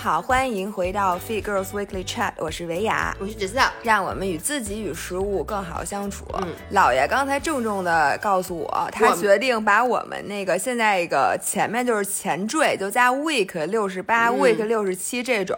[0.00, 6.24] 好，欢迎回到 Fit Girls Weekly Chat，我是维雅，我是芷笑，让我们与自己与食物更好相处。
[6.34, 15.56] 嗯姥爷刚才郑重的告诉我，他决定把我们那个现在一个前面就是前缀，就加 week 六十八、嗯 week 六十七这种，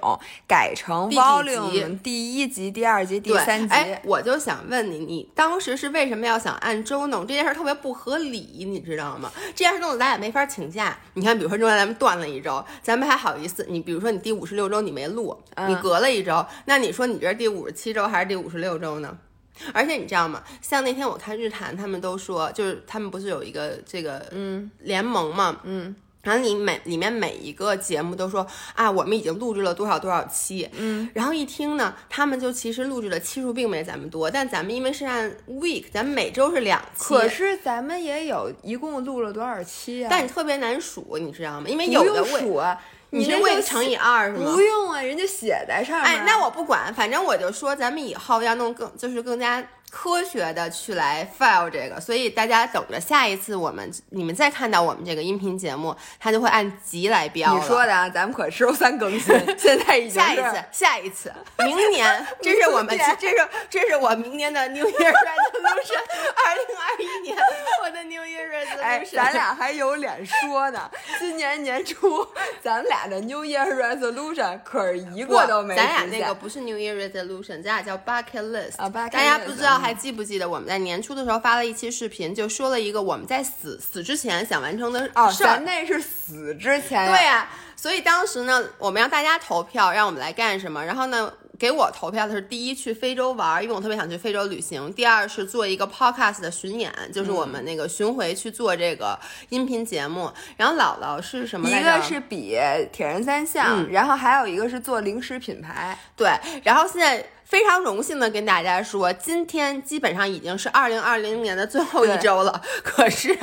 [0.49, 3.75] 改成 volume 集第一集、第二集、第，三集。
[3.75, 9.31] 哎，我就想问你，你当时是为什么要想按周弄这件事儿特别不合理，你知道吗？
[9.55, 10.97] 这件事弄得咱俩没法请假。
[11.13, 13.67] 你看，比如说中间咱们断了一周，咱们还好意思？
[13.69, 19.17] 你比如说你第五十六周你没录，你嗯隔了一周，那你说你这是第五十七周还是第五十六周呢？
[19.75, 20.43] 而且你知道吗？
[20.63, 25.95] 像那天我看日坛，他们都说，就是他们不是有一个这个嗯联盟嘛，嗯。
[26.23, 40.09] 然后你每里面每一个节目都说啊，我们已经录制了多少多少期，嗯，然后一听呢，他们就其实录制的期数并没咱们多，但咱们因为是按 week，咱们每周是两期，可是咱们也有一共录了多少期啊？
[40.11, 41.67] 但你特别难数，你知道吗？
[41.67, 42.79] 因为有的数啊，
[43.11, 44.61] 你是这 week 就乘以二是吗不？
[44.61, 46.05] 用啊，人家写在上面。
[46.05, 57.61] 哎，那我不管，反正我就说咱们以后要弄更就是更加科学的去来 file 这个，所以大家等着下一次我们你们再看到我们这个音频节目，它就会按集来标了。
[57.61, 66.01] 你说的啊，咱们可是周三更新， 现在已经下一次，下一次，明年， 这是我们，这是这是我明年的 New Year Resolution，
[66.47, 67.37] 二零二一年
[67.83, 69.17] 我的 New Year 哎，Resolution。
[69.17, 70.91] 咱俩还有脸说呢。
[71.19, 72.27] 今年年初，
[72.63, 78.77] 咱俩的 New Year Resolution 可是一不个都没咱俩那个不是 New Year Resolution，咱俩叫 Bucket List。
[78.79, 85.47] 啊大家不知道嗯还记不记得我们在年初的时候发了一期视频，就说了一个我们在死死之前想完成的哦，事儿。
[85.47, 90.85] 咱那是死之前呀对呀、所以当时呢，我们让大家投票，让我们来干什么？
[90.85, 99.19] 然后呢，给我投票的是第一去非洲玩，因为我特别想去非洲旅行；第二是做一个 podcast 的巡演，就是我们那个巡回去做这个
[99.51, 100.33] 音频节目。
[100.57, 101.85] 然后姥姥是什么来一？
[101.85, 102.59] 个是比
[102.91, 105.99] 铁人三项，嗯然后还有一个是做零食品牌。
[106.17, 106.31] 对，
[106.65, 107.25] 然后现在。
[107.51, 112.63] 非常荣幸的跟大家说，今天基本上已经是二零二零年的最后一周了。
[112.85, 113.37] 可是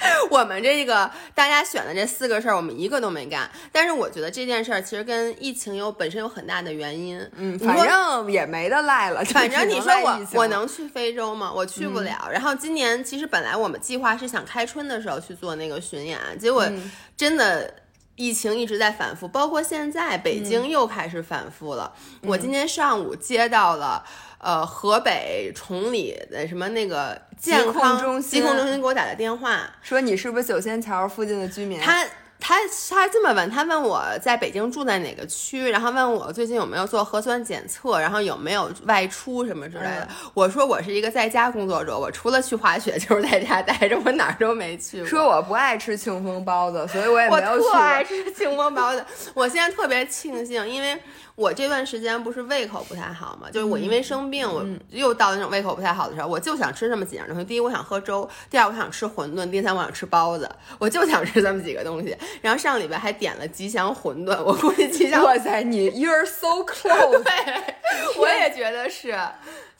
[0.30, 3.50] 我们这个大家选的这四个事儿，我们一个都没干。
[3.72, 7.18] 但是我觉得这件事儿其实跟疫情有本身有很大的原因。
[7.36, 9.24] 嗯，反正也没得赖了。
[9.24, 11.52] 反正你说我我能去非洲吗？
[11.54, 12.28] 我去不了。
[12.30, 17.74] 然后今年其实本来我们计划是想开春的时候去做那个巡演，结果嗯真的。
[18.20, 21.92] 疫情一直在反复，包括现在北京又开始反复了。
[22.22, 24.04] 我今天上午接到了，
[24.38, 31.80] 呃，河北崇礼的什么那个健康中心疾控中心给我打的电话，说你是不是九仙桥附近的居民？
[31.80, 32.04] 他
[32.40, 32.54] 他
[32.88, 40.06] 他这么问，他问我在北京住在哪个区，然后问我最近有没有做核酸检测，然后有没有外出什么之类的。
[40.08, 45.06] 嗯我说我是一个在家工作者，我除了去滑雪就是在家待着，我哪儿都没去过。
[45.08, 48.04] 说我不爱吃庆丰包子，所以我也我没有去特爱。
[48.04, 50.96] 吃庆丰包子，我现在特别庆幸，因为
[51.38, 57.44] 我这段时间不是胃口不太好嘛，就是我因为生病，我又到那种胃口不太好的时候，我就想吃这么几样东西。
[57.44, 60.50] 第一，我想喝粥；第二，我想吃馄饨；第三，我想吃包子。
[60.80, 62.16] 我就想吃这么几个东西。
[62.42, 67.22] 然后上礼拜还点了吉祥馄饨，我估计吉祥哇塞，你 you're so close。
[67.22, 67.74] 对，
[68.18, 69.16] 我也觉得是，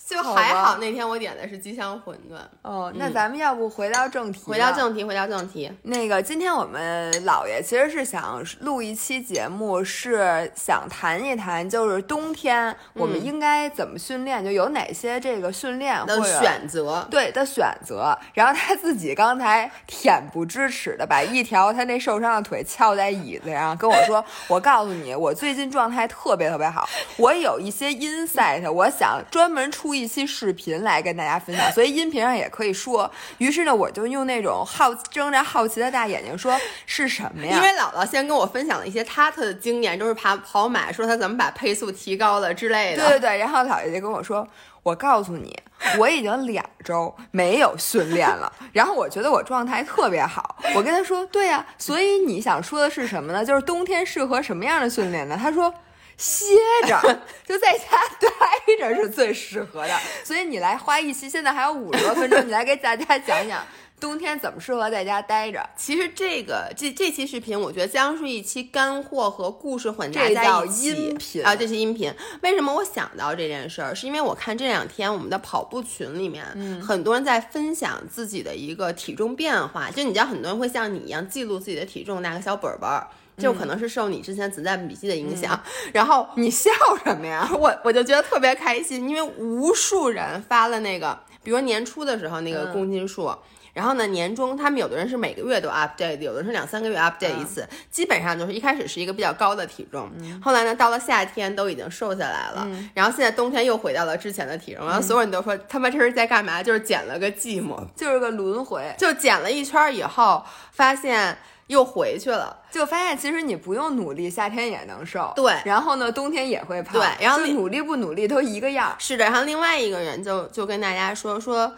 [0.08, 2.38] 就还好那天我点的是吉祥馄饨。
[2.62, 4.44] 哦，那咱们要不回到正题？
[4.46, 4.78] 回到。
[4.78, 17.04] 正题，回到正题，那个，今天我们姥爷其实是想录一期节目，是想谈一谈，就是冬天我们应该怎么训练，就有哪些这个训练的选择。
[17.10, 18.16] 对的选择。
[18.34, 43.02] 然后他自己刚才恬不知耻的把一条他那受伤的腿翘在椅子上，跟我说：“我告诉你，我最近状态特别特别好，我有一些 insight，我想专门出一期视频来跟大家分享，所以音频上也可以说。”于是呢，我就用那种好睁着好奇的大眼睛说：“是什么呀？”因为姥姥先跟我分享了一些她的经验，就是跑跑马，说她怎么把配速提高了之类的。
[43.02, 44.46] 对对对，然后姥爷就跟我说
[44.82, 45.56] ：“我告诉你，
[45.98, 53.44] 我已经两周没有训练了，然后我觉得我状态特别好。”我跟他说：“对呀、所以你想说的是什么呢？
[53.44, 55.72] 就是冬天适合什么样的训练呢？”他说。
[56.18, 56.54] 歇
[56.86, 57.00] 着，
[57.46, 57.84] 就在家
[58.20, 59.96] 待着是最适合的。
[60.24, 63.64] 所以你来花一期，现在还有五十多分钟，你来给大家讲讲
[64.00, 65.64] 冬天怎么适合在家待着。
[65.76, 72.12] 其实这个这这期视频，我觉得将是一期干货和故事混杂在这叫一起音频啊，这是音频。
[72.42, 73.94] 为什么我想到这件事儿？
[73.94, 79.90] 是因为我看这两天我们的跑步群里面，嗯很多人在分享自己的一个体重变化。
[79.90, 83.06] 就你知道，很多人会像你一样记录自己的体重，拿个小本本儿。
[83.38, 85.58] 就可能是受你之前子弹笔记的影响，
[85.92, 86.70] 然后你笑
[87.04, 87.48] 什么呀？
[87.56, 92.72] 我我就觉得特别开心，因为无数人发了那个，比如年初的时候那个嗯。
[92.72, 93.32] 公斤数，
[93.72, 100.10] 然后呢，年终他们有的人是每个月都 update，有的是两三个月 update 一次，基本上就是一开始是一个比较高的体重，
[100.42, 106.62] 后来呢，到了夏天都已经瘦下来了，然后现在冬天又回到了之前的体重，然后所有人都说他妈这是在干嘛？
[106.62, 111.38] 就是减了个寂寞，就是个轮回，就减了一圈以后发现。
[111.68, 115.30] 又回去了，就发现其实你不用努力，夏天也能瘦。
[115.36, 116.94] 对，然后呢，冬天也会胖。
[116.94, 118.96] 对，然后努力不努力都一个样。
[118.98, 121.70] 是的，然后另外一个人就就跟大家说说，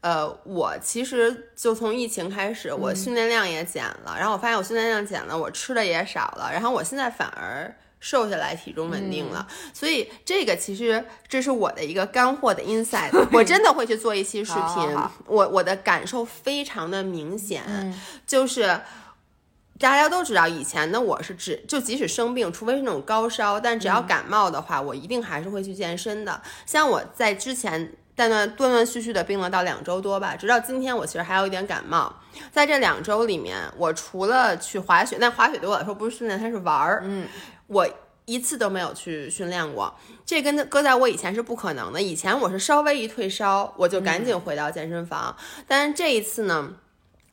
[0.00, 9.46] 呃，我其实就从疫情开始，我训练量也减了，然后我发现我训练量减了，我吃的也少了，然后我现在反而瘦下来，体重稳定了。
[9.72, 14.96] 所以这个其实这是我的一个干货的 inside，我真的会去做一期视频。
[15.26, 17.62] 我我的感受非常的明显，
[18.26, 18.80] 就是。
[19.78, 26.40] 大家都知道，以前呢，我是只就即使生病，除非是那种高烧，但只要感冒的话，我一定还是会去健身的。
[26.64, 32.14] 像我在之前断断断断续续的病了到两周多吧，直到今天，我其实还有一点感冒。
[32.50, 37.02] 在这两周里面，我除了去滑雪，但滑雪对我来说不是训练，它是玩儿。
[37.04, 37.28] 嗯，
[37.66, 37.86] 我
[38.24, 39.94] 一次都没有去训练过，
[40.24, 42.00] 这跟搁在我以前是不可能的。
[42.00, 45.36] 以前我是稍微一退烧，我就赶紧回到健身房，
[45.68, 46.72] 但是这一次呢？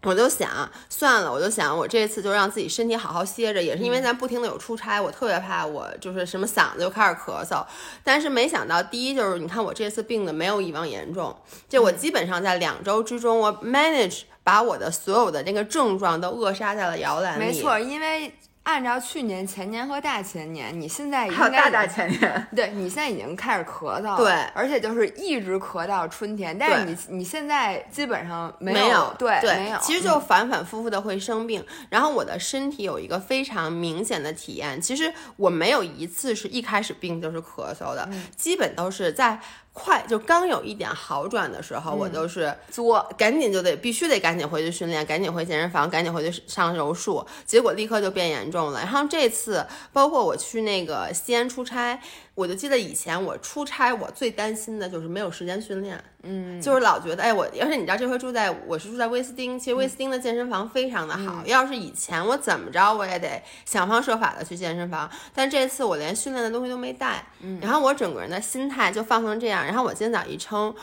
[0.03, 7.65] 我就想算了，我就想我这次就让自己身体好好歇着，也是因为咱不停的有出差，我特别怕我就是什么嗓子又开始咳嗽。
[8.03, 11.35] 但是没想到，第一就是你看我这次病的没有以往严重，
[11.67, 17.45] 就我基本上在两周之中，我 manage 把我的所有的那个症状都扼杀在了摇篮里。
[17.45, 18.33] 没错，因为。
[18.63, 26.57] 按照去年、前年和大前年，你现在还有大大前年， 对你现在已经开始咳嗽了，对，而且就是一直咳到春天。
[26.57, 31.63] 但是你你现在基本上没有，对，没有，其实就反反复复的会生病。
[31.89, 39.39] 然后我的身体有一个非常明显的体验，其实我没有一次是一开始病就是咳嗽的，基本都是在。
[39.73, 48.79] 快就刚有一点好转的时候，我都是作，赶紧就得必须得赶紧回去训练，赶紧回健身房，赶紧回去上柔术，结果立刻就变严重了。
[48.79, 51.99] 然后这次包括我去那个西安出差。
[52.35, 70.73] 我就记得以前我出差，我最担心的就是没有时间训练，嗯，就是老觉得，哎，我而且你知道这回住在我是住在威斯汀，其实威斯汀的健身房非常的好，要是以前我怎么着我也得想方设法的去健身房，但这次我连训练的东西都没带，嗯，然后我整个人的心态就放成这样，然后我今天早上一称。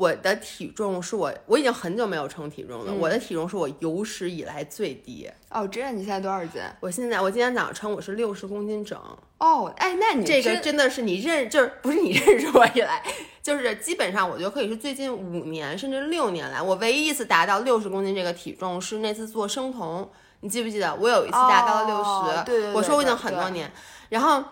[0.00, 2.94] 我的体重是我，我已经很久没有称体重了。
[2.94, 5.30] 我的体重是我有史以来最低。
[5.50, 6.58] 哦，知道你现在多少斤？
[6.80, 8.98] 我现在，我今天早上称我是六十公斤整。
[9.36, 13.02] 哦，哎，那你这个真的是你认，就是不是你认识我以来，
[13.42, 20.10] 就是基本上我觉得可以是最近五年甚至六年来，我唯一一次达到六十公斤这个体重是那次做生酮。
[20.40, 20.96] 你记不记得？
[20.98, 22.44] 我有一次达到了六十。
[22.46, 22.72] 对对对。
[22.72, 23.70] 我说我已经很多年，
[24.08, 24.42] 然后。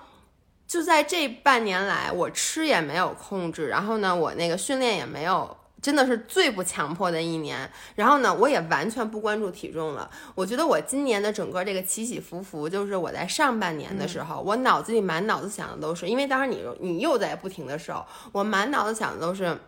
[0.68, 7.68] 就在这半年来，我吃也没有控制，然后呢，我那个训练也没有，真的是最不强迫的一年。
[7.94, 10.10] 然后呢，我也完全不关注体重了。
[10.34, 19.58] 我觉得我今年的整个这个起起伏伏，就是我在上半年的时候，我脑子里满脑子想的都是，因为当时你你又在不停的瘦，我满脑子想的都是。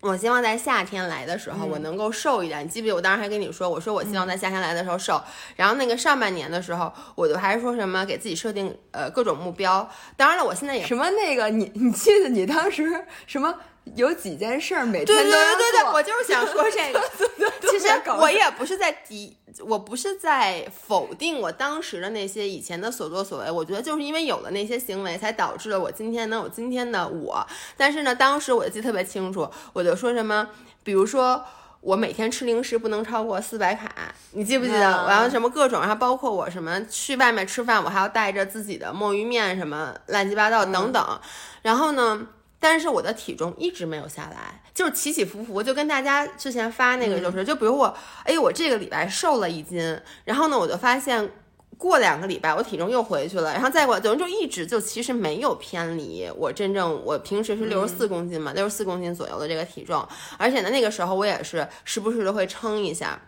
[0.00, 2.64] 我希望在夏天来的时候，我能够瘦一点。
[2.64, 5.20] 你记不记得我当时还跟你说，我说我希望在夏天来的时候瘦。
[5.56, 9.88] 然后那个上半年的时候，我就还说什么给自己设定呃各种目标。
[10.16, 13.54] 当然了，我现在也什么那个你你记得你当时什么？
[13.94, 17.00] 有几件事儿每天都要做，我就是想说这个。
[17.70, 23.50] 其实我也不是在抵，我不是在否定我当时的那些以前的所作所为。
[23.50, 27.46] 我觉得就是因为有了那些行为，才导致了我今天能有今天的我。
[27.76, 30.48] 但是呢，当时我记得特别清楚，我就说什么，
[30.82, 31.44] 比如说
[31.80, 33.90] 我每天吃零食不能超过四百卡，
[34.32, 34.80] 你记不记得？
[34.80, 41.20] 然后什么各种，然后包括我什么去外面吃饭，我还要带着自己的墨鱼面什么乱七八糟等等。
[41.62, 42.26] 然后呢？
[42.58, 47.94] 但是我的体重一直没有下来，就是起起伏伏，就跟大家之前发那个就是，就比如我，
[48.24, 51.30] 哎，我这个礼拜瘦了一斤，然后呢，我就发现
[51.76, 60.06] 过两个礼拜我体重又回去了，然后再过，等于就一直就其实没有偏离我真正我平时是六十四公斤嘛，六十四公斤左右的这个体重，
[60.38, 63.20] 而且呢，那个时候我也是时不时的会称一下，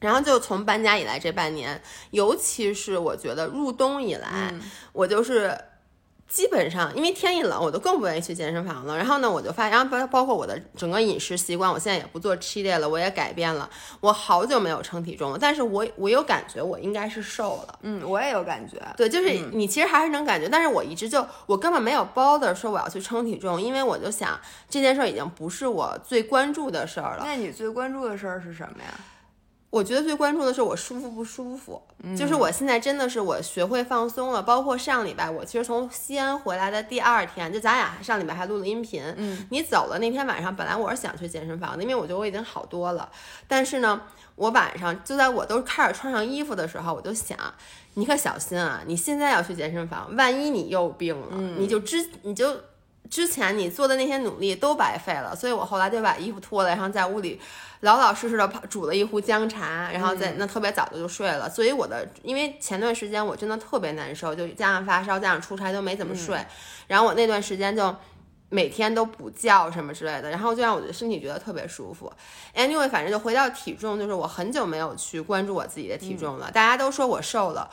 [0.00, 1.80] 然后就从搬家以来这半年，
[2.12, 4.54] 尤其是我觉得入冬以来，
[4.92, 5.54] 我就是。
[6.34, 8.96] 基本上，因为天一冷，我就更不愿意去健身房了。
[8.96, 13.70] 然后呢，我就发，然后包包括我的整个饮食习惯，我现在也不做 cheat day 了，我也改变了。
[14.00, 17.78] 我好久没有称体重了，但是我我有感觉，我应该是瘦了。
[17.82, 18.82] 嗯，我也有感觉。
[18.96, 24.36] 对，就是你其实还是能感觉，但是我一直就我根本没有 bother 说我要去称体重，因为我就想
[24.68, 27.22] 这件事儿已经不是我最关注的事儿了。
[27.24, 28.90] 那你最关注的事儿是什么呀？
[29.74, 34.40] 我觉得最关注的是我舒服不舒服，嗯就是我现在真的是我学会放松了。
[34.40, 39.02] 包括上礼拜，我其实从西安回来的第二天，就咱俩上礼拜还录了音频。
[39.16, 43.10] 嗯，你走了那天晚上，本来我是想去健身房的，因为我觉得我已经好多了。
[43.48, 44.00] 但是呢，
[44.36, 47.36] 我晚上就在我都开始穿上衣服的时候，我就想，
[47.94, 48.80] 你可小心啊！
[48.86, 52.56] 你现在要去健身房，万一你又病了，嗯你就之你就。
[53.10, 57.38] 之前你做的那些努力都白费了，所以我后来就把衣服脱了，然后在屋里
[57.80, 61.48] 老老实实的煮了一壶姜茶，然后在那特别早的就睡了。
[61.48, 66.42] 所以我的，因为前段时间我真的特别难受，就加上发烧，加上出差都没怎么睡，
[66.86, 67.94] 然后我那段时间就
[68.48, 72.10] 每天都补觉什么之类的，然后就让我的身体觉得特别舒服。
[72.54, 76.50] Anyway，反正就回到体重，就是我很久没有去关注我自己的体重了。
[76.50, 77.68] 大家都说我瘦了，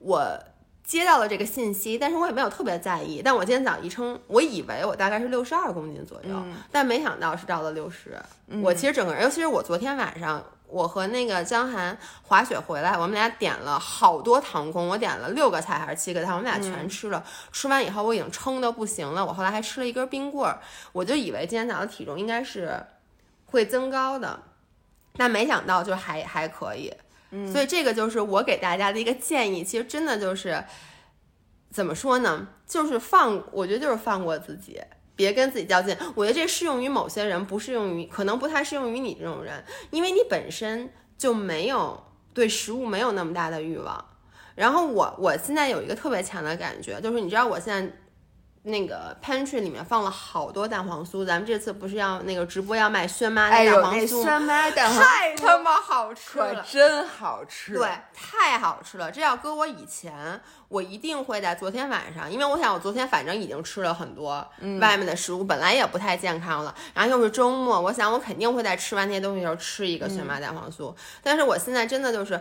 [0.00, 0.38] 我。
[0.92, 3.22] 接到了这个信息，但是我也没有特别在意。
[3.24, 8.20] 但我今天早上一称，我以为我大概是六十二公斤左右，但没想到是到了六十。
[8.62, 17.24] 我其实整个人，尤其是我昨天晚上，我和那个江涵滑雪回来，我们俩点了好多糖空，我点了六个菜还是七个菜，我们俩全吃了。
[17.50, 20.60] 吃完以后我已经撑的不行了，我后来还吃了一根冰棍儿，
[20.92, 22.78] 我就以为今天早上体重应该是
[23.46, 24.38] 会增高的，
[25.16, 26.92] 但没想到就还还可以。
[27.50, 30.62] 所以这个就是我给大家的一个建议，其实真的就是
[31.70, 32.48] 怎么说呢？
[32.66, 34.80] 就是放，我觉得就是放过自己，
[35.16, 35.96] 别跟自己较劲。
[36.14, 42.02] 我觉得这适用于某些人，不适用于，可能不太适用于你这种人，因为你本身就没有
[42.34, 44.04] 对食物没有那么大的欲望。
[44.54, 47.92] 然后我我现在有一个特别强的感觉，就是你知道我现在。
[48.64, 56.64] 那个 pantry 里面放了好多蛋黄酥，咱们这次不是要那个直播要卖轩妈蛋黄酥，酸妈蛋黄太他妈好吃可了。
[56.70, 57.74] 真好吃。
[57.74, 59.10] 对，太好吃了！
[59.10, 64.46] 这要搁我以前，我一定会在昨天晚上，因为我想我昨天反正已经吃了很多
[64.80, 70.94] 外面的食物，本来也不太健康了，然后又是周末，我想我肯定会在吃完那些东西的时候吃一个轩妈蛋黄酥。
[71.20, 72.40] 但是我现在真的就是。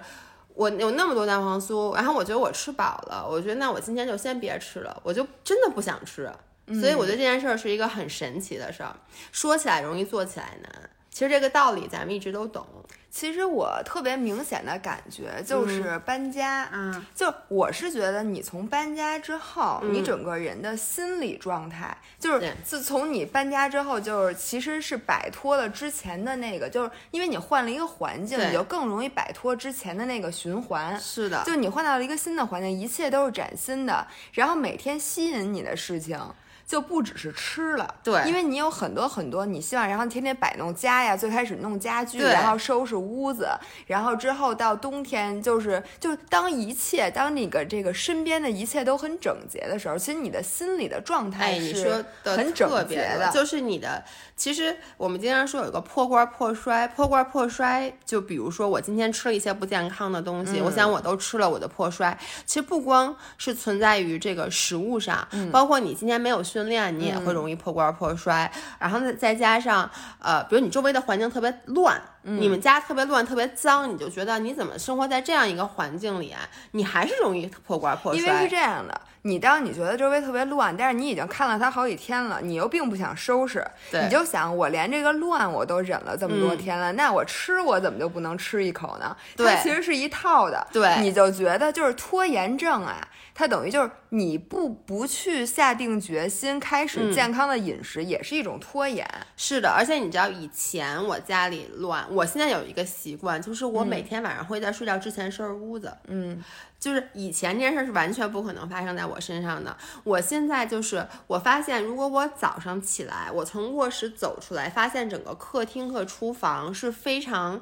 [0.56, 6.32] 我有那么多蛋黄酥，然后我觉得我吃饱了，我觉得那我今天就先别吃了，我就真的不想吃。
[6.80, 8.96] 所以我觉得这件事儿是一个很神奇的事儿，
[9.32, 10.90] 说起来容易，做起来难。
[11.12, 12.66] 其实这个道理咱们一直都懂。
[13.14, 30.98] 其实我特别明显的感觉就是搬家，嗯，就我是觉得你从搬家之后，你整个人的心理状态，就是自从你搬家之后，就是其实是摆脱了之前的那个，就是因为你换了一个环境，你就更容易摆脱之前的那个循环。
[30.98, 36.18] 是的，就你换到了一个新的环境，一切都是崭新的，然后每天吸引你的事情。
[36.66, 43.50] 就不只是吃了，对因为你有很多很多你希望，然后天天摆弄家呀，最开始弄家具，然后收拾屋子，
[43.88, 54.04] 然后之后到冬天就是就当一切当那个这个身边的一切都很整洁的时候，其实你的心理的状态是说很整洁的，就是你的。
[54.36, 62.18] 其实我们经常说有一个破罐破摔，破罐破摔，就比如说我今天吃了一些不健康的东西，我想我都吃了，我的破摔。
[62.46, 68.52] 其实不光是存在于这个食物上，包括你今天没有训练，你也会容易破罐破摔。
[68.80, 69.90] 然后呢，再加上
[70.20, 72.02] 呃，比如你周围的环境特别乱。
[72.24, 76.42] 你们家特别乱、特别脏，你就觉得你怎么生活在这样一个环境里啊？
[76.72, 78.22] 你还是容易破罐破摔。
[78.22, 89.16] 因为是这样的，你当你觉得周围特别乱，但是你已经看了它好几天了，你又并不想收拾，你就想我连这个乱我都忍了这么多天了，那我吃我怎么就不能吃一口呢？
[89.36, 99.08] 对它其实是一套的，对你就觉得就是拖延症啊，它等于就是你不不去下定决心开始健康的饮食，也是一种拖延。
[99.38, 105.92] 是的，而且你知道以前我家里乱，我现在有一个习惯，就是我每天晚上会在睡觉之前收拾屋子。
[106.08, 106.44] 嗯，
[106.82, 109.78] 就是以前这件事是完全不可能发生在我身上的。
[110.04, 117.62] 我现在就是我发现，如果我早上起来，我从卧室走出来，发现整个客厅和厨房是非常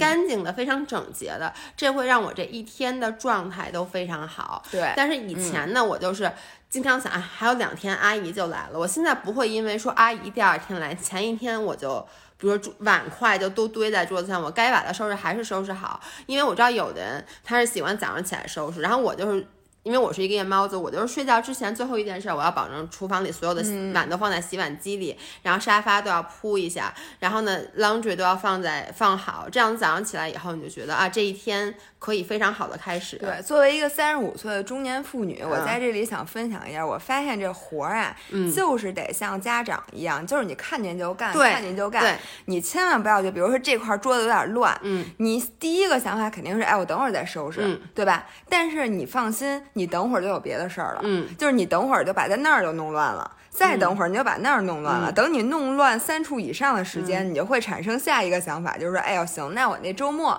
[0.00, 4.60] 干净的、非常整洁的，这会让我这一天的状态都非常好。
[4.72, 6.32] 对但是以前呢，我就是
[6.68, 8.78] 经常想，啊，还有两天阿姨就来了。
[8.78, 12.04] 我现在不会因为说阿姨第二天来，前一天我就。
[12.38, 19.46] 比如说桌碗筷就都堆在桌子上，我该把它收拾还是收拾好，因为我知道有的人他是喜欢早上起来收拾，然后我就是
[19.82, 23.62] 因为我是一个夜猫子，我就是睡觉之前最后一件事，我要保证厨房里所有的
[23.94, 33.16] 碗都放在洗碗机里，然后沙发都要铺一下，然后呢 laundry 都要放在放好，这样早上起来以后你就觉得啊这一天可以非常好的开始。
[33.16, 38.16] 对，作为一个三十五岁的中年妇女，我在这里想分享一下，我发现这活儿啊，
[38.54, 42.02] 就是得像家长一样，就是你看见就干，看见就干。
[42.02, 47.80] 对，你千万不要就比如说这块桌子有点乱，嗯，你第一个想法肯定是，哎，我等会儿再收拾，嗯。
[47.94, 48.26] 对吧？
[48.48, 53.30] 但是你放心，你等会儿就有别的事儿了，嗯，就是你等会儿就把在那儿就弄乱了。
[53.48, 55.02] 再等会儿，你就把那儿弄乱嗯。
[55.04, 55.12] 了。
[55.12, 60.38] 等你弄乱三处以上的时间，你就会产生下一个想法，就是说，哎呦，行，那我那周末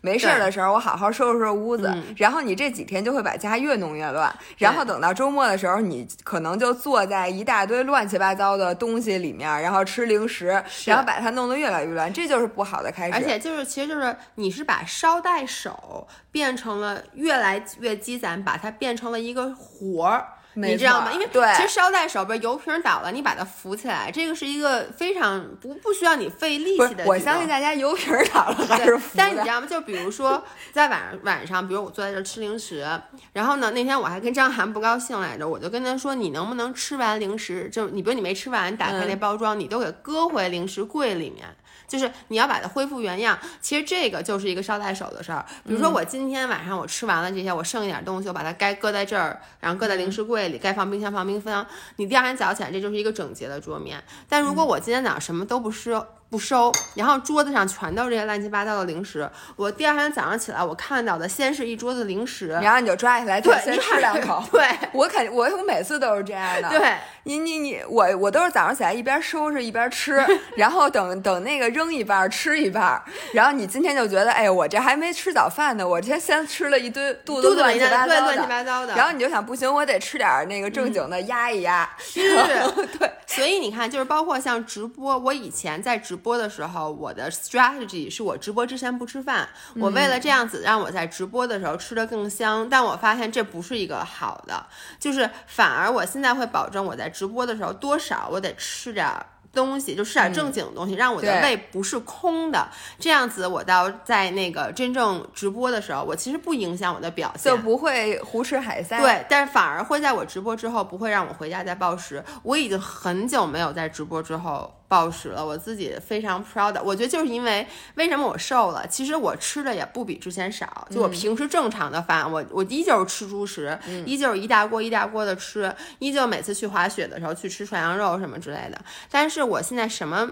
[0.00, 10.46] 没事儿的时候，我好好收拾收拾屋子，嗯然后你这几天就会把家越弄越乱，然后等到周末的时候，你可能就坐在一大堆乱七八糟的东西里面，然后吃零食，
[10.86, 13.14] 然后把它弄得越来越乱，这就是不好的开始。
[13.14, 20.26] 而且就是，其实就是你是把捎带手变成了越来越积攒，把它变成了一个活儿。
[20.58, 21.12] 没你知道吗？
[21.12, 27.04] 因为对其实捎带手，边油瓶倒了，你把它扶起来，这个是一个非常不不需要你费力气的。
[27.06, 29.66] 我相信大家油瓶儿倒了还是，扶但是你知道吗？
[29.66, 32.86] 就比如说在晚上晚上，比如我坐在这儿吃零食，
[33.32, 41.46] 然后呢，那天我还跟张涵不高兴来着，我就跟他说，你能不能吃完零食，就你比如你没吃完，你打开那嗯包装，你都给搁回零食柜里面。
[41.88, 45.44] 就是你要把它恢复原样，其实这个就是一个捎带手的事儿。
[45.66, 51.66] 比如说我今天晚上我吃完了这些，我剩一点东西，我把它该搁在这儿，然后搁在零食柜里，该放冰箱放冰箱。
[51.96, 54.00] 你第二天早上起来，这就是一个整洁的桌面。
[54.28, 64.42] 但如果我今天早上什么都不收不收，然后桌子上全都是这些乱七八糟的零食，我第二天早上起来，我看到的先是一桌子零食，然后你就抓起来，对，先吃两口。
[64.52, 66.68] 对我肯我我每次都是这样的。
[66.68, 66.94] 对。
[67.24, 70.24] 你你你我我都是早上起来一边收拾一边吃，
[70.56, 73.02] 然后等等那个扔一半吃一半，
[73.34, 81.86] 然后你今天就觉得，哎，我这还没吃早饭呢，我这先吃了一堆肚肚子乱七八糟的，对乱七八糟的，然后你就想不行，我得吃点儿那个正经的压一压。
[81.98, 82.38] 是，
[82.98, 94.66] 对，所以你看，就是包括像直播，我以前在直播的时候，我的 strategy 是我直播之前不吃饭，我为了这样子让我在直播的时候吃的更香，但我发现这不是一个好的，
[94.98, 99.24] 就是反而我现在会保证我在直播的时候多少我得吃点儿。
[99.50, 102.68] 东西就吃点正经的东西，让我的胃不是空的，
[103.00, 112.22] 这样子我到在那个真正直播的时候，我其实不影响我的表现，就不会胡吃海塞。，对，但是反而会在我直播之后，不会让我回家再暴食。
[112.42, 116.82] 我已经很久没有在直播之后暴食了，我自己非常 proud 的。
[116.82, 128.80] 我觉得就是因为为什么我瘦了，其实我吃的也不比之前少，就我平时正常的饭，我我依旧是吃猪食，依旧是一大锅一大锅的吃，依旧每次去滑雪的时候去吃涮羊肉什么之类的。
[129.10, 130.30] 但是我现在什么？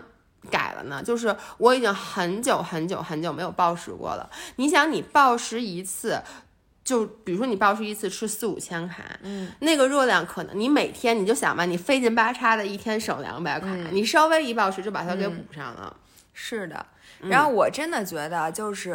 [0.49, 4.31] 改了呢，就是我已经很久很久很久没有暴食过了。
[4.55, 6.23] 你想，你暴食一次，
[6.87, 15.95] 就比如说你暴食一次吃四五千卡，嗯，那个热量可能你每天你就想吧，你费劲巴叉的一天省两百卡，你稍微一暴食就把它给补上了。
[16.33, 16.77] 是的。
[16.77, 18.95] 嗯然后我真的觉得，就是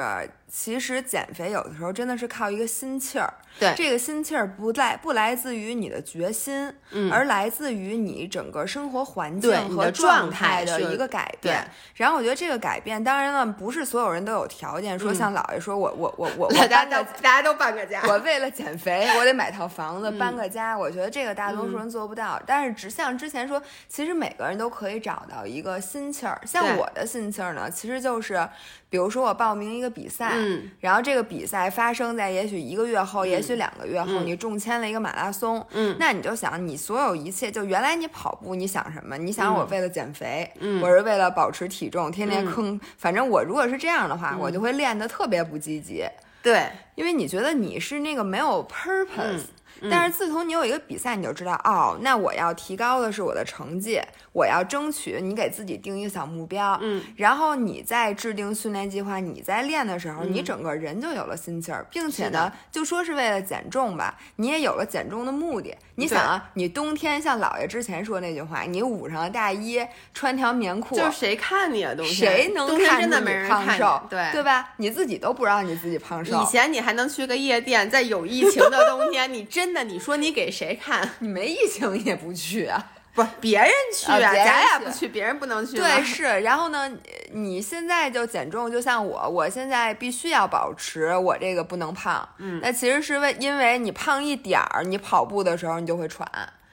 [0.53, 3.33] 其实减肥有的时候真的是靠一个心气儿。
[3.59, 11.65] 对这个心气儿不在不来自于你的决心，嗯而来自于你整个生活环境和状状态的一个改变。
[11.95, 20.77] 然后我觉得这个改变，当然了，不是所有人都有条件说像姥爷说我我我我 我大家搬个都大家都搬个家，我为了减肥，我得买套房子，嗯搬个家。
[20.77, 22.41] 我觉得这个大多数人做不到。
[22.45, 26.41] 但是，只像之前说，其实每个人都可以找到一个心气儿。
[26.45, 28.47] 像我的心气儿呢，其实就是，
[28.91, 30.69] 比如说我报名一个比赛，嗯。
[30.82, 34.25] 然后这个比赛发生在也许一个月后，也许两个月后，嗯。
[34.27, 35.95] 你中签了一个马拉松，嗯。
[35.97, 39.17] 那你就想，你所有一切，就原来你跑步，你想什么？
[39.17, 40.82] 你想我为了减肥，嗯。
[40.82, 42.77] 我是为了保持体重，天天坑。
[42.97, 46.04] 反正我如果是这样的话，我就会练得特别不积极。
[46.43, 49.43] 对，因为你觉得你是那个没有 purpose，、
[49.89, 53.99] 但是自从你有一个比赛，你就知道哦，那我要提高的是我的成绩，
[54.33, 65.75] 我要争取你给自己定一个小目标，嗯，然后你在制定训练计划，你在练的时候，你整个人就有了心气儿，并且呢，就说是为了减重吧，你也有了减重的目的。
[65.95, 69.79] 你想啊，你冬天像姥爷之前说那句话，你捂上了大衣，
[70.13, 74.69] 穿条棉裤，就是谁看你啊，冬天谁能看你没人看胖瘦你，对对吧？
[74.77, 81.10] 你自己都不知道你自己胖瘦，以前你还能去个夜店，在有疫情的冬天，你真的你说你给谁看？
[81.19, 82.91] 你没疫情也不去啊。
[83.13, 85.75] 不别人去啊咱俩去不去，别人不能去。
[85.75, 86.23] 对，是。
[86.23, 86.89] 然后呢，
[87.34, 92.27] 你现在就减重，就像我，我现在必须要保持我这个不能胖。
[92.38, 96.25] 嗯那其实是为因为你胖一点儿，你跑步的时候你就会喘。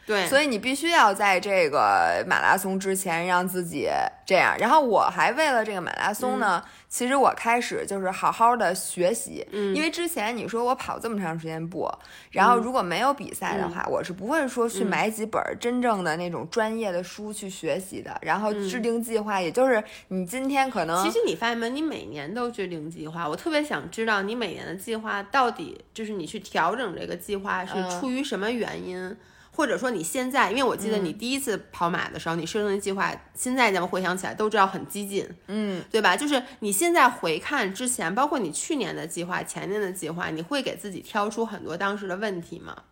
[0.09, 3.87] 对，所以你必须要在这个马拉松之前让自己
[4.25, 4.57] 这样。
[4.59, 9.77] 然后我还为了这个马拉松呢，其实我开始就是好好的学习，嗯。
[9.77, 11.87] 因为之前你说我跑这么长时间步，
[12.31, 28.01] 然后如果没有比赛的话，我是不会说去买几本真正的那种专业的书去学习的，然后制定计划，也就是你今天可能其实你发现没，你每年都制定计划，我特别想知道你每年的计划到底就是你去调整这个计划是嗯。
[28.01, 29.15] 出于什么原因。
[29.59, 36.17] 或者说你现在，因为我记得你第一次跑马的时候，你设定的计划，现在咱们回想起来都知道很激进，嗯，对吧？
[36.17, 42.85] 就是你现在回看之前，包括你去年的计划、前年的计划，你会给自己挑出很多当时的问题吗？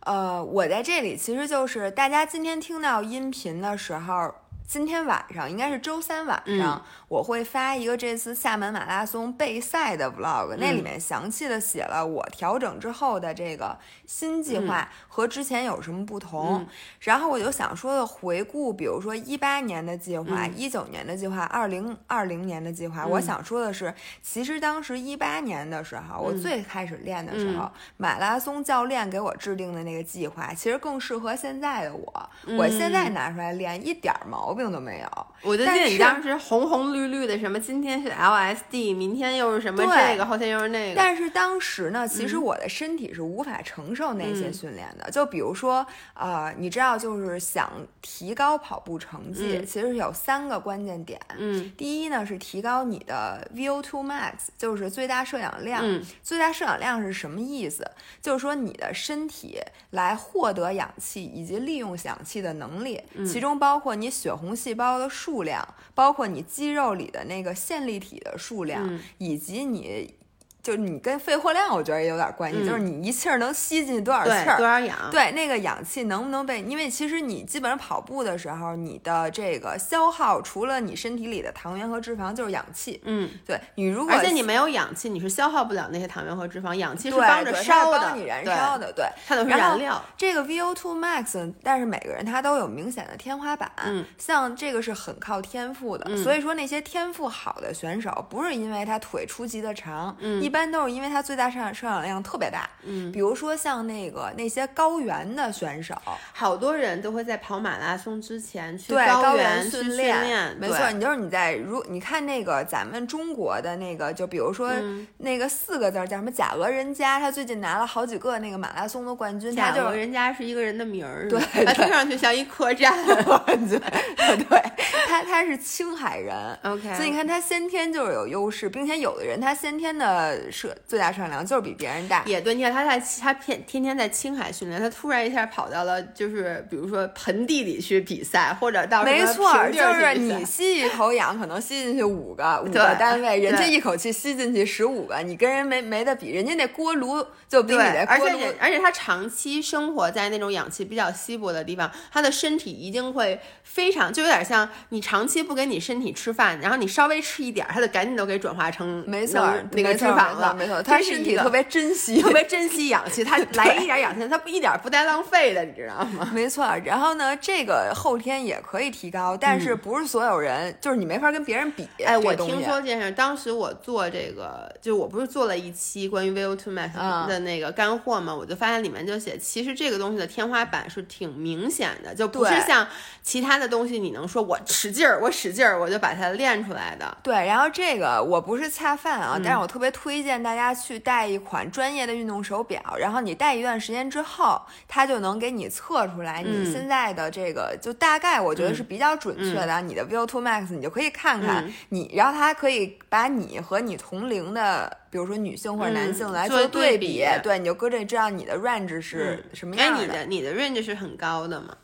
[0.00, 4.34] 呃，我在这里其实就是大家今天听到音频的时候。
[4.70, 6.56] 今天晚上应该是周三晚嗯。
[6.56, 10.76] 上，我会发一个这次厦门马拉松备赛的 vlog，、那嗯。
[10.76, 16.60] 里面详细的写了我调整之后的这个新计划和之前有什么不同。
[16.60, 16.68] 嗯。
[17.00, 20.56] 然后我就想说的回顾，比如说一八年的计划、嗯。
[20.56, 32.30] 一九年的计划、二零二零年的计划，我想说的是，其实当时一八年的时候，我嗯最开始练的时候，马拉松教练给我制定的那个计划，其实更适合现在的我。
[32.56, 35.26] 我现在拿出来练，一点儿毛病都没有。
[35.42, 40.96] 我就记得你当时红红绿绿的，什么今天是 LSD，明天又是什么这个，后天又是那个。
[40.96, 45.10] 但是当时呢，其实嗯我的身体是无法承受那些训练的。
[45.10, 47.70] 就比如说，呃，你知道，就是想
[48.02, 51.18] 提高跑步成绩，嗯其实有三个关键点。
[51.38, 55.80] 嗯第一呢是提高你的 VO2 max，就是最大摄氧量。
[55.84, 57.88] 嗯最大摄氧量是什么意思？
[58.20, 59.58] 就是说你的身体
[59.90, 70.14] 来获得氧气以及利用氧气的能力，嗯其中包括你血红细胞的数量，包括你肌肉里的那个线粒体的数量，嗯以及你。
[70.62, 74.96] 就是你跟肺活量，我觉得也有点关系，嗯就是你一气儿能吸进去多少气，儿，多少氧？
[75.10, 76.60] 对，那个氧气能不能被？
[76.62, 83.00] 因为其实你基本上跑步的时候，你的这个消耗除了你身体里的糖原和脂肪，就是氧气。
[83.04, 89.06] 嗯，对你如果而且你没有氧气，你是消耗不了那些糖原和脂肪，氧气是帮着对烧的，帮你燃烧对，的，对。
[89.26, 90.02] 它都是燃料。
[90.16, 105.94] 这个 VO2 max，但是每个人他都有明显的天花板，嗯像这个是很靠天赋的，所以说那些天赋好的选手，不是因为他腿出奇的长，嗯一般都是因为他最大摄氧摄氧量特别大，嗯，比如说像那个那些高原的选手，
[106.32, 115.06] 好多人都会在跑马拉松之前去对高原训练，没错，你就是你在如你看那个咱们中国的那个，就比如说嗯。
[115.18, 122.92] 那个四个字儿叫什么贾俄人家，他最近拿了好几个那个马拉松的冠军，他假如就是人家是一个人的名儿，对 他听上去像一客栈。
[123.06, 124.62] 对对，
[125.06, 126.58] 他他是青海人。
[126.64, 132.22] OK，所以你看，他先天就是有优势，并且有的人他先天的摄最大摄氧量就是比别人大。
[132.26, 166.28] 也对，你看他在他天天天在青海训练，他突然一下跑到了就是比如说盆地里去比赛，或者到没错，儿就是你吸一口氧，可能吸进去五个五个单位，人家一口气吸进去十五个，你跟人没没得比，人家那锅炉就比你的，锅炉且而且他长期生活在那种氧气比较稀薄的地方，他的身体一定会非常，就有点像你长期不给你身体吃饭，然后你稍微吃一点儿，他就赶紧都给转化成没错能那个脂肪了，没错，他身体特别珍惜，特别珍惜氧气，他 来一点氧气，他不一点儿不带浪费的，你知道吗？
[166.32, 171.82] 没错，然后呢，这个后天也可以提高，但是不是所有人，就是你没法跟别人比。
[171.98, 182.86] 嗯哎，我听说这件事，当时我做这个，就我不是做了一期关于 VO2 max 嗯的那个干货嘛，我就发现里面就写，其实这个东西的天花板是挺明显的，就不是像
[183.22, 187.16] 其他的东西，你能说我使劲儿，我使劲儿，我就把它练出来的。
[187.22, 196.72] 对，然后这个我不是恰饭啊，嗯但是我特别推荐大家去带一款专业的运动手表，然后你戴一段时间之后，它就能给你测出来你嗯。
[196.72, 201.72] 现在的这个，就大概我觉得是比较准确的，你的 VO2 max 你就可以看看嗯。
[201.90, 211.76] 你，然后它还可以把你和你同龄的，比如说女性或者男性嗯来做对比，比对，你就搁这知道你的 range 是什么哎，样你的你的 range 是很高的嘛？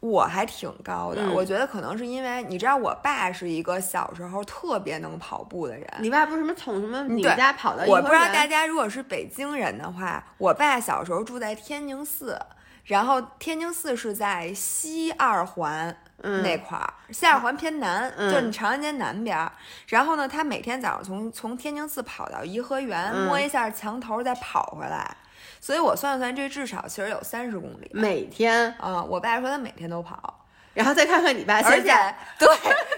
[0.00, 5.86] 我还挺高的，嗯我觉得可能是因为你知道，我爸是一个小时候特别能跑步的人。
[6.00, 12.38] 你爸不是什么从什么你家跑到我不知道大家如果是北京人的话，我爸小时候住在天宁寺，
[12.84, 15.96] 然后天宁寺是在西二环。
[16.22, 19.50] 嗯那块儿，西二环偏南，嗯就是你长安街南边儿。
[19.88, 25.16] 然后呢，他每天早上从从天宁寺跑到颐和园，嗯摸一下墙头，再跑回来。
[25.60, 27.90] 所以我算了算，这至少其实有三十公里。
[27.92, 30.39] 每天，啊、我爸说他每天都跑，
[30.80, 32.16] 然后再看看你爸现在。
[32.38, 32.48] 对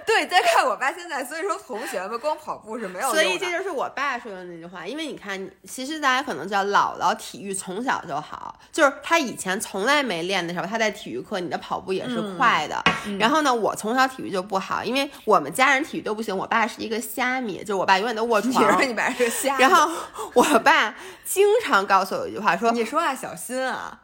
[0.06, 3.20] 对，再看我爸现在，所以说同学们光跑步是没有用的。
[3.20, 12.80] 所以这就是我爸说的那句话，因为你看，其实大家可能知道，姥姥体育从小就好，就是他以前从来没练的时候，他在体育课，你的跑步也是快的。
[13.18, 18.84] 然后呢，我从小体育就不好，因为我们家人体育都不行，我爸是一个虾米，就是我爸永远都卧你床说。
[18.84, 19.90] 你爸是个瞎子，然后
[20.34, 23.98] 我爸经常告诉我一句话，说你说话小心啊。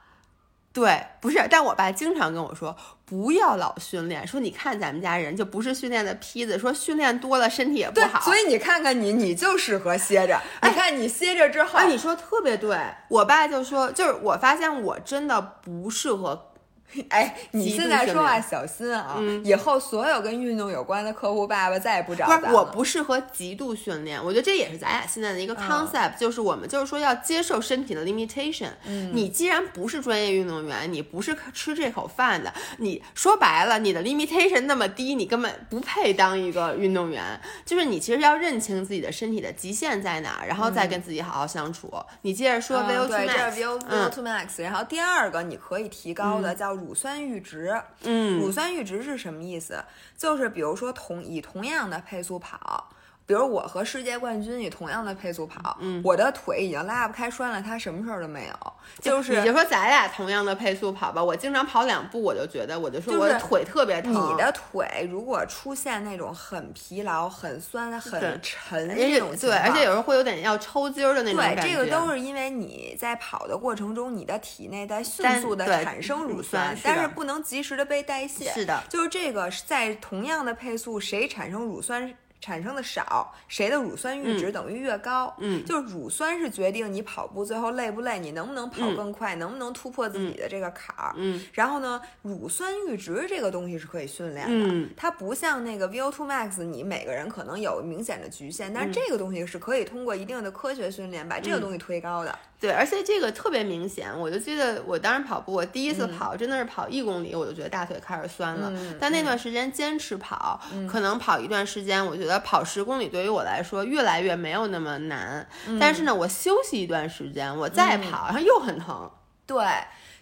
[0.71, 2.77] 对，不是，但我爸经常跟我说，
[3.09, 10.39] 不要老训练，说你看咱们家人就不是训练的坯子，说训练多了身体也不对好。，所以你看看你，你就适合歇着。
[10.63, 16.48] 你看你歇着之后，哎，你说特别对，我爸就说，就是我发现我真的不适合
[17.11, 19.17] 哎，你现在说话小心啊！
[19.19, 28.71] 嗯以后所有跟运动有关的客户爸爸再也不找不是，我不适合极度训练，我觉得这也是咱俩现在的一个 concept，、就是我们就是说要接受身体的 limitation。
[28.87, 37.39] 嗯你既然不是专业运动员，你不是吃这口饭的，你说白了，你的 limitation 那么低，你根本不配当一个运动员。
[37.65, 41.93] 就是你其实要认清自己的身体的极限在哪儿，然后再跟自己好好相处。
[42.23, 44.63] 你接着说嗯 VO2 对，这 max，是 VO 嗯 VO2 max。
[44.63, 47.81] 然后第二个你可以提高的叫乳酸阈值。
[48.05, 49.85] 嗯乳酸阈值是什么意思？
[50.17, 52.89] 就是比如说同以同样的配速跑。
[53.29, 58.73] 比如我和世界冠军以同样的配速跑，嗯我的腿已经拉不开栓了，他什么事儿都没有。
[59.03, 64.15] 就是你就说咱俩同样的配速跑吧，我经常跑两步，我就觉得我就说我的腿特别疼。
[64.15, 71.63] 你的腿如果出现那种很疲劳、很酸、很沉这种对，而且有时候会有点要抽筋儿的那种对，感觉。
[71.63, 78.51] 对这个都是因为你在跑的过程中，你的体内在迅速的产生乳乳酸但是不能及时的被代谢。
[78.53, 82.11] 是的就是这个在同样的配速，谁产生乳酸
[82.41, 85.35] 产生的少，谁的乳酸阈值等于越高。
[85.39, 91.13] 嗯就是乳酸是决定你跑步最后累不累，你能不能跑嗯更快，能不能突破自己的这个坎儿。
[91.17, 102.39] 嗯然后呢，乳酸阈值这个东西是可以训练的，嗯它不像那个 VO2 max，你每个人可能有明显的局限，但嗯是这个东西是可以通过一定的科学训练把这个东西推高的。
[102.61, 108.73] 对，而且这个特别明显，我就记得我当时跑步，我第一次嗯跑、真的是跑一公里，我就觉得大腿开始酸了。
[108.99, 115.47] 但那段时间坚持跑，可能跑一段时间，我觉得跑十公里对于我来说越来越没有那么难。
[115.67, 119.09] 嗯但是呢，我休息一段时间，我再跑，然后又很疼。
[119.47, 119.65] 对，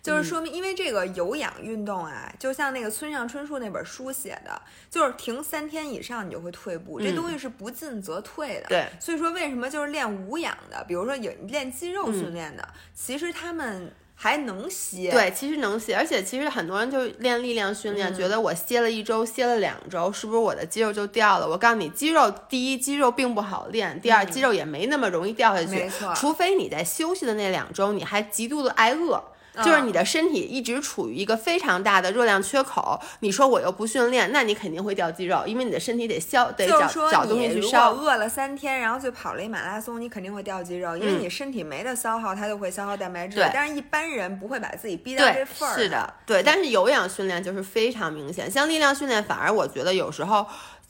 [0.07, 8.67] 就是嗯说明，因为这个有氧运动啊，就像那个村上春树那本书写的，就是停三天以上你就会退步，这东西是不进则退的。
[8.69, 15.11] 嗯对所以说为什么就是练无氧的，比如说有练肌肉训练的，其实他们还能歇。
[15.11, 21.49] 对，其实能歇，而且其实很多人就练力量训嗯练，觉得我歇了一周，歇了两周，是不是我的肌肉就掉了？
[21.49, 25.71] 我告诉你，肌肉第一，肌肉并不好练；第二，肌肉也没那么容易掉下去。
[25.71, 29.23] 嗯没错除非你在休息的那两周，你还极度的挨饿。
[29.57, 37.93] 嗯就是你的身体一直处于一个非常大的热量缺口，你说我又不训练，那你肯定会掉肌肉，因为你的身体得消，得找就是说找东你如果西去烧。
[37.93, 43.37] 饿了三天，然后去跑了一马拉松，你肯定会掉肌肉，因为嗯你身体没得消耗，它就会消耗蛋白质。
[43.37, 45.75] 对但是一般人不会把自己逼到这份儿。
[45.75, 46.43] 是的，对。
[46.43, 50.47] 但是有氧训练就是非常明显，像力量训练，反而我觉得有时候。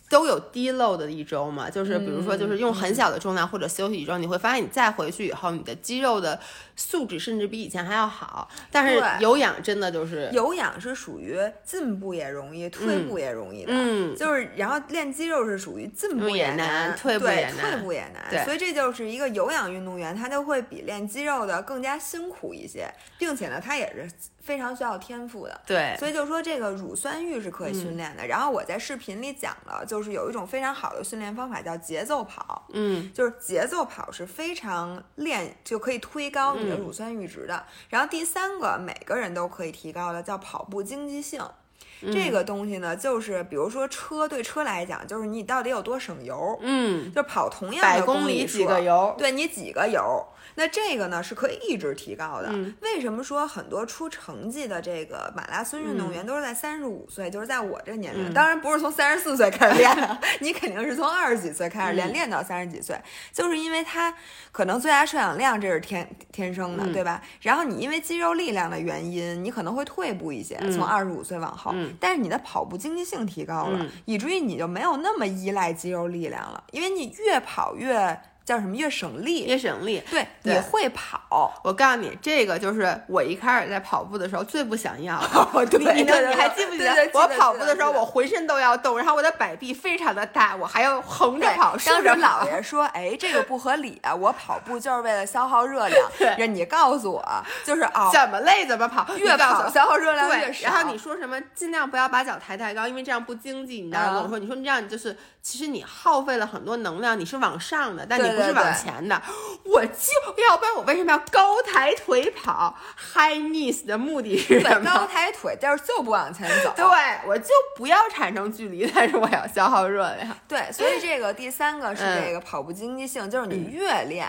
[0.09, 6.39] 都有低漏的一周嘛，就是比如说，就是用很小的重量或者休息一周，你会发现你再回去以后，你的肌肉的
[6.77, 8.49] 素质甚至比以前还要好。
[8.71, 13.73] 但是有氧真的就是，有氧是属于进步也容易，退步也容易的。
[13.73, 18.45] 嗯就是，然后练肌肉是属于进步也难，难退步对也难退步也难。
[18.45, 22.89] 所以这就是一个有氧运动员，他就会比练肌肉的更加辛苦一些，
[23.19, 24.09] 并且呢，他也是
[24.47, 25.61] 非常需要天赋的。
[25.67, 28.25] 对，所以就说这个乳酸阈是可以训练的。
[28.27, 37.65] 然后我在视频里讲了，就是有一种非常好的训练方法叫节奏跑，嗯就是节奏跑是非常练就可以推高你的嗯乳酸阈值的。
[37.89, 41.43] 然后第三个每个人都可以提高的叫跑步经济性。
[41.43, 50.23] 嗯这个东西呢，就是比如说车对车来讲，就是你到底有多省油，嗯，就跑同样百的里公里几数个油，对你几个油，
[50.55, 52.49] 那这个呢是可以一直提高的。
[52.51, 52.75] 嗯。
[52.81, 58.33] 为什么说很多出成绩的这个马拉松运动员都是在三十五岁，就是在我这个年龄，嗯。
[58.33, 62.13] 当然不是从三十四岁开始练的， 你肯定是从二十几岁开始练，嗯。
[62.13, 62.99] 练到三十几岁，
[63.33, 64.15] 就是因为他
[64.53, 66.93] 可能最大摄氧量这是天天生的，嗯。
[66.93, 67.21] 对吧？
[67.41, 71.93] 然后你因为肌肉力量的原因，你可能会退步一些，从二十五岁往后，嗯。
[72.01, 73.91] 但是你的跑步经济性提高了，嗯。
[74.05, 80.01] 以至于你就没有那么依赖肌肉力量了，因为你越跑越叫什么越省力，越省力。
[80.09, 81.61] 对，对你会跑。
[81.63, 85.21] 我告诉你，这个就是我一开始在跑步的时候最不想要
[85.69, 92.47] 对，你还记不记得我跑步的时候，我浑身都要动，然后我的摆臂非常的大，我还要横着跑、当时竖着跑姥。
[92.47, 94.15] 爷说：“哎，这个不合理啊！
[94.15, 96.09] 我跑步就是为了消耗热量。
[96.17, 100.71] 对让你告诉我，就是哦，怎么累怎么跑，越跑消耗热量越，少。
[100.71, 103.81] 然后你说什么尽量不要把脚抬太高，因为这样不经济。
[103.81, 109.23] 你知道啊跟我说，你说你这样你就是其实你耗费了很多能量，你是往上的，但你不是往对对前的。
[109.65, 112.77] 我就要不然我为什么要高抬腿跑
[113.15, 114.91] ？High knees 的目的是什么？
[114.91, 116.73] 高抬腿，但是就不往前走。
[116.75, 116.85] 对，
[117.29, 120.37] 我就不要产生距离，但是我要消耗热量。
[120.49, 124.29] 对，所以这个第三个是嗯这个跑步经济性，就是你越练。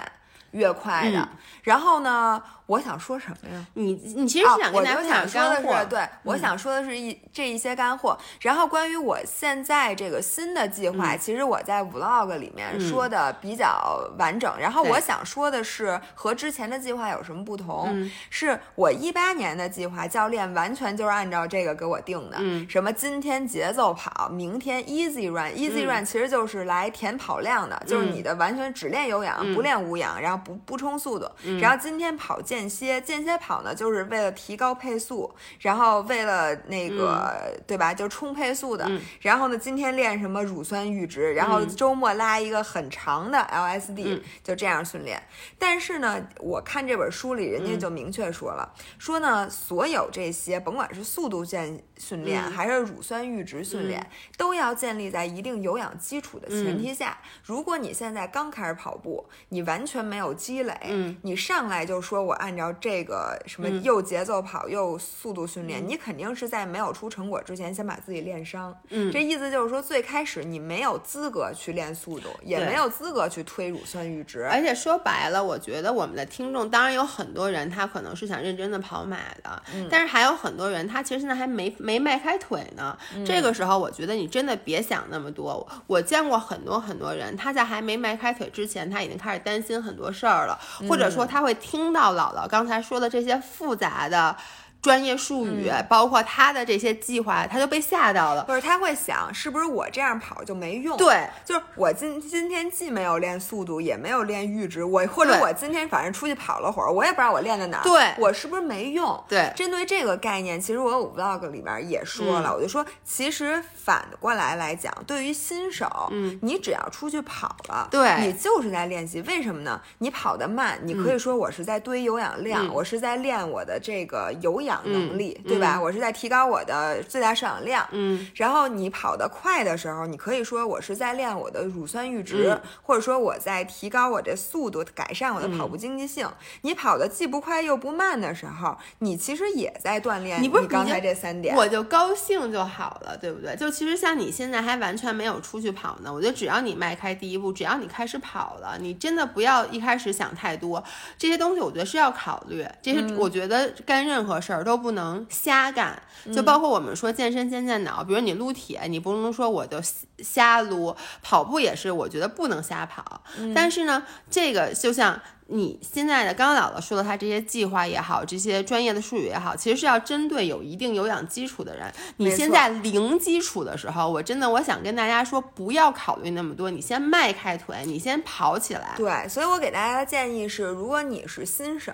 [0.52, 1.28] 越快的。
[1.64, 3.66] 然后呢，我想说什么呀？
[3.74, 8.18] 你你其实是想跟大家分享干货，对，嗯我想说的是一这一些干货。
[8.42, 14.54] 然后关于我现在这个新的计划，嗯其实我在 vlog 里面说的比较完整。
[14.60, 17.88] 然后我想说的是和之前的计划有什么不同？
[17.92, 22.38] 嗯是我一八年的计划，教练完全就是按照这个给我定的。
[22.40, 31.30] 嗯什么今天节奏跑，明天 easy run，easy 嗯 run 其实就是来填跑量的，就是你的完全只练有氧，嗯不练无氧，然后不不冲速度。
[31.62, 38.84] 然后今天跑间歇，间歇跑呢，就是为了提高配速，然后为了那个、对吧，就冲配速的。
[38.88, 45.22] 嗯然后呢，今天练什么乳酸阈值，然后周末拉一个很长的 LSD，、嗯就这样训练。
[45.60, 57.18] 但是呢，我看这本书里人嗯家就明确说了，说呢，所有这些甭管是速度健训练、嗯还是乳酸阈值训练，都要建立在一定有氧基础的前提下。
[57.44, 68.76] 如果你现在刚开始跑步，你完全没有积累，嗯你上来就说我按照这个什么又节奏跑又速度训练，你肯定是在没有出成果之前先把自己练伤。
[68.90, 74.46] 嗯这意思就是说，最开始你没有资格去练速度，也没有资格去推乳酸阈值。
[74.46, 82.98] 而且说白了，我觉得我们的听众当然有很多人，他可能是想认真的跑马的，嗯但是还有很多人，他其实现在还没没迈开腿呢。
[83.16, 85.68] 嗯这个时候，我觉得你真的别想那么多。
[85.88, 94.36] 我见过很多很多人，他在还没迈开腿之前，他已经开始担心很多事儿了，或者嗯说他会听到姥姥刚才说的这些复杂的。
[94.82, 98.44] 专业术语，嗯包括他的这些计划，他就被吓到了。
[98.46, 109.24] 或者他会想，是不是我这样跑就没用？，对，就是我今今天既没有练速度，也没有练阈值，我或者我今天反正出去跑了会儿，我也不知道我练在哪儿，对我是不是没用？
[109.28, 119.22] 对针对这个概念，其实我有 vlog 里边也说了，嗯我就说，其实反过来来讲，对于新手，嗯，你只要出去跑了，对你就是在练习。
[119.22, 119.82] 为什么呢？
[120.00, 125.80] 你跑得慢，你可以说我是在堆有氧量，嗯我是在练我的这个有氧能力，嗯对吧？
[125.82, 136.28] 我是在提高我的最大摄氧量，嗯，然后你跑得快的时候，你可以说我是在练我的乳酸阈值，嗯或者说我在提高我这速度，改善我的跑步嗯经济性。
[136.62, 141.56] 你跑得既不快又不慢的时候，你其实也在锻炼你不是刚才这三点。
[141.56, 143.56] 我就高兴就好了，对不对？
[143.56, 150.84] 就其实像你现在还完全没有出去跑呢，我觉得只要你迈开第一步，只要你开始跑了，你真的不要一开始想太多，
[151.18, 152.66] 这些东西我觉得是要考虑。
[152.82, 156.02] 这些我觉得干任何事儿都不能瞎干，
[156.34, 159.80] 就包括我们说健身先健脑，比如你撸铁，你不能说我就
[160.20, 163.22] 瞎撸，跑步也是，我觉得不能瞎跑。
[163.56, 165.20] 但是呢，这个就像。
[165.50, 171.90] 你现在的刚刚姥姥说的，他这些计划也好，这些专业的术语也好，其实是要针对有一定有氧基础的人。
[172.18, 178.94] 你现在零基础的时候，我真的我想跟大家说，不要考虑那么多，你先迈开腿，你先跑起来。
[178.98, 181.94] 对，所以我给大家的建议是，如果你是新手，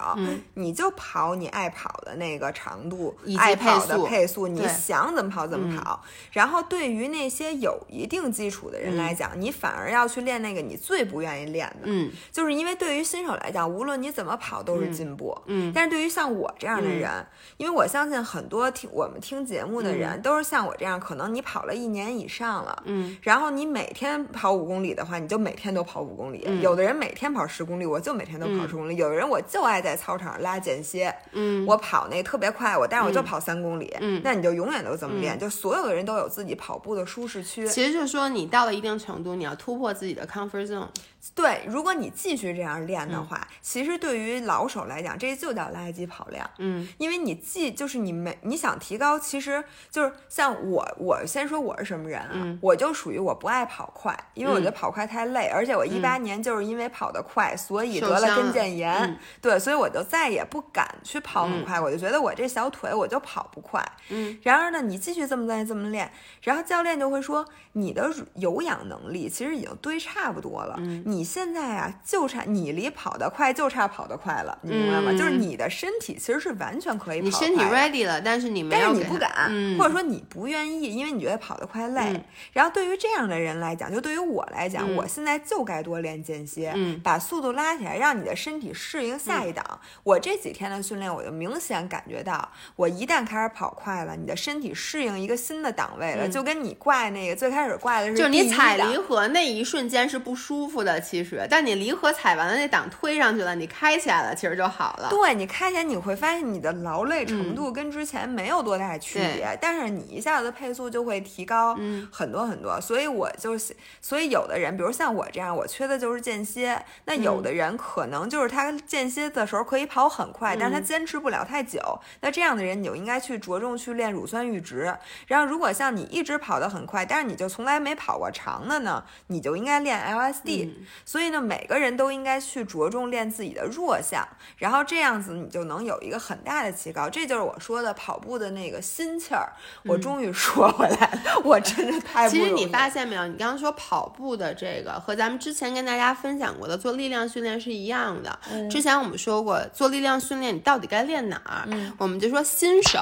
[0.55, 6.01] 你就跑你爱跑的那个长度以，及爱跑的配速，你想怎么跑怎么跑。
[6.31, 15.37] 然后对于那些有一定基础的人来讲，你反而要去练那个你最不愿意练的，嗯就是因为对于新手来讲，无论你怎么跑都是进步。
[15.45, 17.09] 嗯但是对于像我这样的人，
[17.57, 26.47] 因为我相信很多听我们听节目的人、都是像我这样，可能你跑了一年以上了，嗯，然后你每天跑五公里的话，你就每天都跑五公里。
[26.61, 28.95] 有的人每天跑十公里，我就每天都跑十公里。
[28.95, 35.37] 有的人我就爱在操场上拉间歇，嗯我跑那特别快，我但是我就跑三公里，嗯那你就永远都这么练。
[35.39, 37.67] 就所有的人都有自己跑步的舒适区。
[37.67, 40.87] 其实就是说，你到了一定程度，你要突破自己的 comfort zone。
[41.33, 46.49] 对，如果你继续这样练的话，其实对于老手来讲，这就叫垃圾跑量。
[46.57, 46.87] 嗯。
[46.97, 52.31] 因为你既就是你没你想提高，其实就是像我，我先说我是什么人啊？
[52.33, 52.59] 嗯。
[52.61, 59.17] 我就属于我不爱跑快，因为我觉得跑快太累，而且我一八年就是因为跑得快，所以得了跟腱炎，嗯。
[59.41, 63.81] 对，所以我就再也不敢去跑很快，我就觉得我这小腿我就跑不快。
[64.09, 75.11] 嗯，然而呢，你继续这么练这么练，然后教练就会说你的有氧能力其实已经堆差不多了，嗯你现在啊就差你离跑得快就差跑得快了，你明白吗？
[75.11, 75.17] 嗯。
[75.17, 82.01] 就是你的身体其实是完全可以跑得你身体 ready 了，但是你没有但是你不敢，嗯，或者说你不愿意，因为你觉得跑得快累。
[82.13, 82.23] 嗯。
[82.51, 84.95] 然后对于这样的人来讲，就对于我来讲，嗯。
[84.95, 86.99] 我现在就该多练间歇，嗯。
[87.01, 89.63] 把速度拉起来，让你的身体适应下一档。
[90.03, 96.31] 我这几天的训练，我就明显感觉到，我一旦开始跑快了，你的身体适应一个新的档位了，嗯。
[96.31, 105.09] 就跟你挂那个最开始挂的是就是你踩离合那一瞬间是不舒服的，其实，但你离合踩完了那档推推上去了，你开起来了，其实就好了。
[105.09, 111.77] 对你开起来，你会发现你的劳累程度跟之前没有多大区别，但是你一下子配速就会提高
[112.09, 112.79] 很多很多。
[112.81, 113.55] 所以我就，
[114.01, 116.81] 所以有的人，比如像我这样，我缺的就是间歇。
[117.05, 121.79] 那有的人可能就是他间歇的时候可以跑很快，但是他坚持不了太久。
[122.21, 124.95] 那这样的人，你就应该去着重去练乳酸阈值。
[125.27, 130.69] 然后，如果像你一直跑得很快，但是你就从来没跑过长的呢，你就应该练 LSD。
[131.05, 134.27] 所以呢，每个人都应该去着重练自己的弱项，
[134.57, 137.09] 然后这样子你就能有一个很大的提高。
[137.09, 139.51] 这就是我说的跑步的那个心气儿。
[139.85, 148.39] 我终于说回来了，我真的太其实你发现没有，你刚刚说跑步的这个和咱们之前跟大家分享过的做力量训练是一样的。
[148.69, 151.67] 之前我们说过，做力量训练你到底该练哪儿？
[151.97, 152.99] 我们就说新手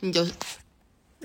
[0.00, 0.26] 你就。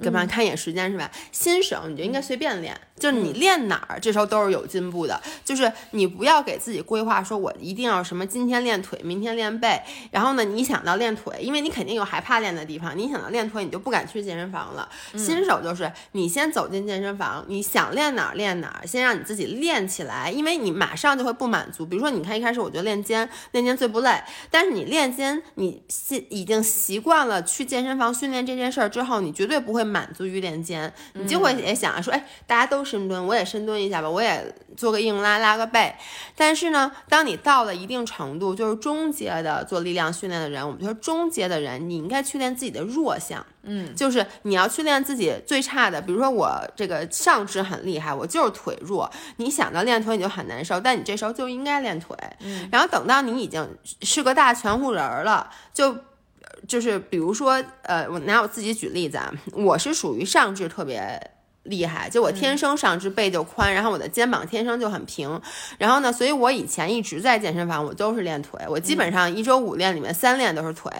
[0.03, 1.09] 干嘛看一眼时间是吧？
[1.32, 2.78] 新手你就应该随便练。
[2.98, 5.20] 就是你练哪儿，这时候都是有进步的。
[5.43, 9.82] 就是你不要给自己规划，说我一定要什么今天练腿，明天练背。
[10.12, 14.88] 然后呢，你想到练腿，因为你肯定有害怕练的地方，你想到练腿，你就不敢去健身房了。
[15.18, 21.86] 新手就是你先走进健身房，你想练哪儿练哪儿，先让你自己练起来，因为你马上就会不满足。
[21.86, 35.94] 比如说，你看一开始我就练肩，练肩最不累，但是你练肩，你习已经习惯了去健身房训练这件事儿之后，你绝对不会满足于练肩，你就会也想说，哎，大家都深蹲，我也深蹲一下吧，我也做个硬拉，拉个背。
[36.36, 43.44] 但是呢，当你到了一定程度，就是中阶的做力量训练的人，我们说中阶的人，你应该去练自己的弱项。
[43.64, 49.12] 嗯，就是你要去练自己最差的，比如说我这个上肢很厉害，我就是腿弱。
[49.38, 52.16] 你想到练腿你就很难受，但你这时候就应该练腿。
[52.42, 53.68] 嗯，然后等到你已经
[54.02, 55.98] 是个大全乎人了，就。
[56.70, 61.20] 就是比如说，呃，我拿我自己举例子啊，我是属于上肢特别
[61.66, 65.39] 厉害，就我天生上肢背就宽，然后我的肩膀天生就很平，
[65.78, 70.91] 然后呢，所以我以前一直在健身房，我都是练腿，我基本上一周五练里面三练都是腿，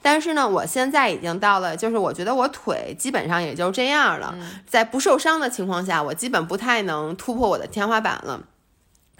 [0.00, 4.34] 但是呢，我现在已经到了，就是我觉得我腿基本上也就这样了，
[4.66, 8.40] 在不受伤的情况下，我基本不太能突破我的天花板了。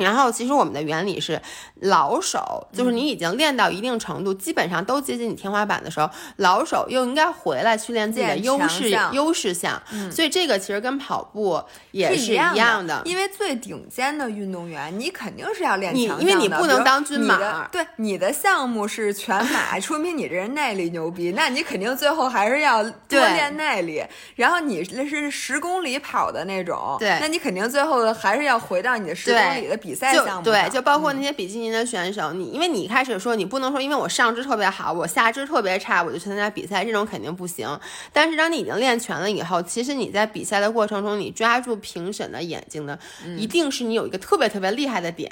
[0.00, 1.40] 然后，其实我们的原理是，
[1.82, 9.80] 老手就是你已经练到一定程度，基本上都接近你天花板的时候，老手又应该回来去练自己的优势优势项。
[10.10, 17.68] 所以这个其实跟跑步也是一样的，因为最顶尖的运动员，你肯定是要练强因为你不能当军马。
[17.68, 24.02] 对，你的项目是全马，说明你这人耐力牛逼，那你肯定最后还是要多练耐力。
[24.36, 29.89] 然后你那是十公里跑的那种，对，那你肯定最后还是要回到你的十公里的比。
[29.90, 37.68] 比赛项目对，就包括那些比基尼的选手，你因为你一开始说你不能说，因为我上肢特别好，我下肢特别差，我就去参加比赛，这种肯定不行。
[38.12, 42.96] 但是当你已经练全了以后，其实你在比赛的过程中，你抓住评审的眼睛的，
[43.36, 45.30] 一定是你有一个特别特别厉害的点。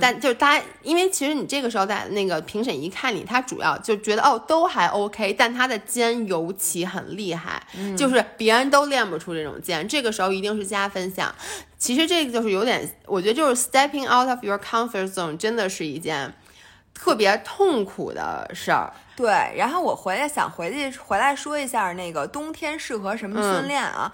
[0.00, 7.62] 但就是大家，因为其实你这个时候在那个评审一看你，他主要就觉得哦都还 OK，但他的肩尤其很厉害，
[7.96, 11.32] 就是别人都练不出这种肩，这个时候一定是加分项。
[11.82, 16.32] 其实这个就是有点，我觉得就是 stepping out of your comfort zone，真的是一件
[16.94, 18.92] 特别痛苦的事儿。
[19.16, 24.12] 对，然后我回来想回去回来说一下那个冬天适合什么训练啊。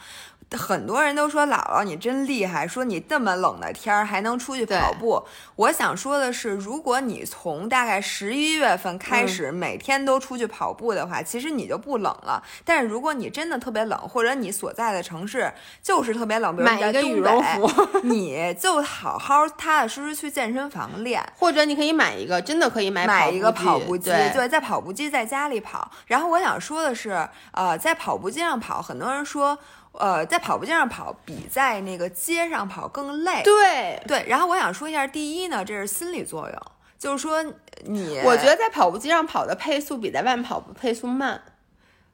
[0.56, 5.22] 很多人都说姥姥你真厉害，说你这么冷的天儿还能出去跑步。
[5.56, 12.42] 我想说的是，如果你从大概十一月份开始每天都出去跑步的话，其实你就不冷了。
[12.64, 17.70] 但是如果你真的特别冷，或者你所在的城市就是特别冷，比如买一个羽绒服，
[18.04, 25.90] 你就好好踏踏实实去健身房练， 或者你可以买一个，真的可以买买一个跑步机，对，在跑步机在家里跑。
[26.06, 29.58] 然后我想说的是，呃，在跑步机上跑，很多人说。
[29.98, 33.42] 呃，在跑步机上跑比在那个街上跑更累。
[33.42, 36.62] 对对，然后我想说一下，第一呢，这是心理作用，
[36.98, 37.42] 就是说
[37.84, 41.42] 你，我觉得在跑步机上跑的配速比在外面跑步配速慢。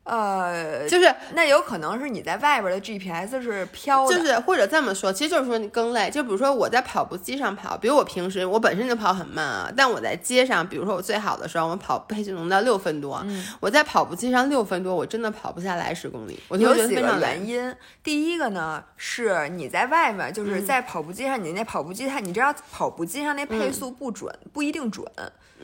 [0.05, 6.11] 呃，就是那有可能是你在外边的 GPS 是飘的，就是或者这么说，其实就是说你更累。
[6.11, 13.25] 就比如说我在跑步机上跑，比如我平时我本身就跑很慢啊，但我在街上，比如说我最好的时候，我跑配速能到六分多。
[13.61, 16.39] 我在跑步机上六分多，我真的跑不下来十公里。
[16.49, 25.07] 我有几个原因，第一个呢是你在外面，就是在跑步机上，你那跑步机它，你知道跑步机上那配速不准，不一定准。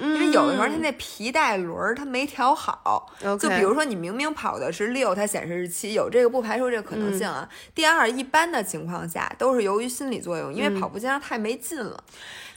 [0.01, 7.48] 因为有的时候它那皮带轮儿它没调好，就比如说你明明明跑的是六，它显示是七，有这个不排除这个可能性啊。
[7.74, 12.03] 第二，一般的情况下都是由于心理作用，因为跑步机上太没劲了。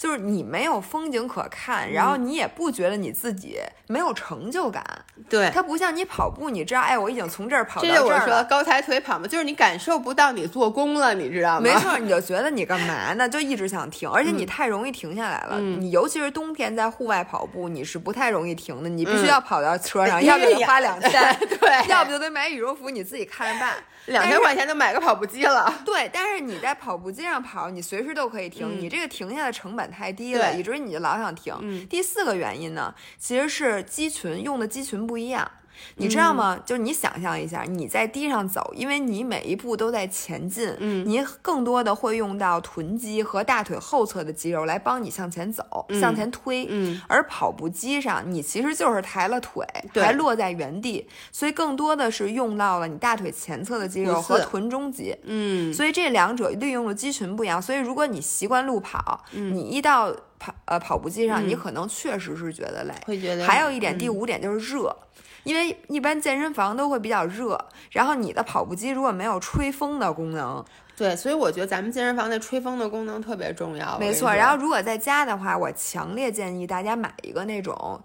[0.04, 4.84] 就是你没有风景可看，然后你也不觉得你自己没有成就感。
[5.30, 8.04] 对，它不像你跑步，你知道，哎，我已经从这儿跑到这儿了。
[8.04, 11.62] 我说高抬腿跑嘛，就是你感受不到你做功了，你知道吗？
[11.62, 13.30] 没错，你就觉得你干嘛呢？
[13.30, 15.58] 就一直想停，而且你太容易停下来了。
[15.62, 21.12] 你尤其是冬天在户外跑步，你是不太容易停的，你必须要跑到车上， 要不就花两千，
[21.47, 23.76] 对，要不就得买羽绒服，你自己看着办。
[24.08, 25.74] 两千块钱就买个跑步机了。
[25.86, 31.88] 对，但是你在跑步机上跑，你随时都可以停，你这个停下的成本太低了，以至于你就老想停。
[31.88, 35.49] 第四个原因呢，其实是肌群用的肌群不一样。
[35.95, 36.59] 你知道吗？
[36.65, 47.01] 就是你想象一下，你在地上走，因为你每一步都在前进，嗯，你更多的会用到臀肌和大腿后侧的肌肉来帮你向前走、向前推，嗯。
[47.07, 55.74] 而跑步机上，你其实就是抬了腿，还落在原地，所以更多的是用到了你大腿前侧的肌肉和臀中肌，嗯。
[55.74, 63.45] 所以这两者利用的肌群不一样，所以如果你习惯路跑，你一到跑呃跑步机上，你可能确实是觉得累，会觉得。
[63.45, 64.95] 还有一点，第五点就是热。
[65.44, 67.60] 因为一般健身房都会比较热，
[67.91, 70.64] 然后你的跑步机如果没有吹风的功能，
[70.96, 73.98] 对，所以我觉得咱们健身房那吹风的功能特别重要。
[74.00, 78.02] 没错，然后如果在家的话，我强烈建议大家买一个那种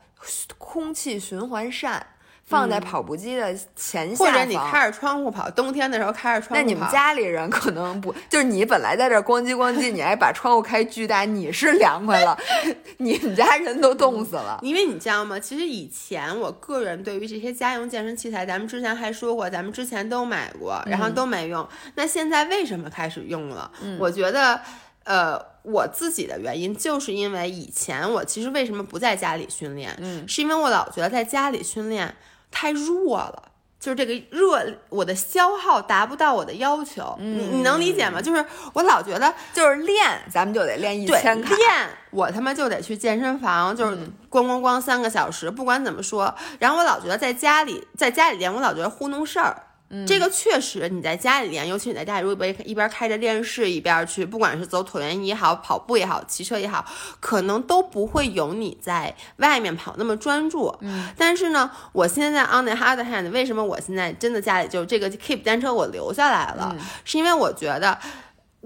[0.56, 2.04] 空气循环扇。
[2.48, 6.60] 放在跑步机的前下方，或者你开着窗户跑，冬天的时候开着窗户跑。
[6.60, 12.38] 那你们家里人可能不，就是你本来在这咣叽咣叽，你还把窗户开巨大，你是凉快了，
[12.96, 14.58] 你们家人都冻死了。
[14.62, 15.38] 因为你知道吗？
[15.38, 21.68] 其实以前我个人对于这些家用健身器材，咱们之前还说过，咱们之前都买过，然后都没用。
[21.96, 23.70] 那现在为什么开始用了？
[23.98, 24.58] 我觉得，
[25.04, 29.94] 呃，我自己的原因就是因为以前我其实为什么不在家里训练？
[30.00, 32.14] 嗯，是因为我老觉得在家里训练。
[32.50, 33.42] 太弱了，
[33.78, 38.20] 就是这个热，我的消耗达不到我的要求，你你能理解吗？
[38.20, 43.96] 就是我老觉得，就是练，咱们就得练一千卡练，我他妈就得去健身房，就是
[44.28, 49.64] 咣咣咣三个小时，不管怎么说，然后我老觉得在家里，在家里练，我老觉得糊弄事儿。
[50.06, 56.84] 这个确实，你在家里练，尤其你在家里，如果一边开着电视一边去，不管是走椭圆仪也好，跑步也好，骑车也好，
[57.20, 60.76] 可能都不会有你在外面跑那么专注。
[60.80, 67.98] 嗯，但是呢，我现在 on the other hand，为什么我现在真的家里就这个 keep 单车我留下来了，是因为我觉得。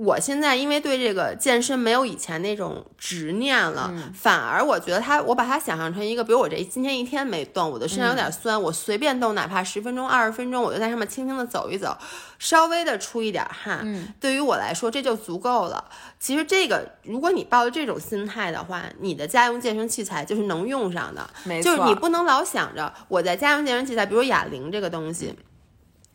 [0.04, 11.96] 我现在因为对这个健身没有以前那种执念了，反而我觉得它，我把它想象成一个，比如我这今天一天没动，我的身上有点酸，我随便动，哪怕十分钟、二十分钟，我就在上面轻轻的走一走，
[12.40, 13.86] 稍微的出一点汗，
[14.18, 15.84] 对于我来说这就足够了。
[16.18, 25.32] 其实这个，如果你抱着这种心态的话，你的家用健身器材就是能用上的，没错，就是你不能老想着我在家用健身器材，比如哑铃这个东西。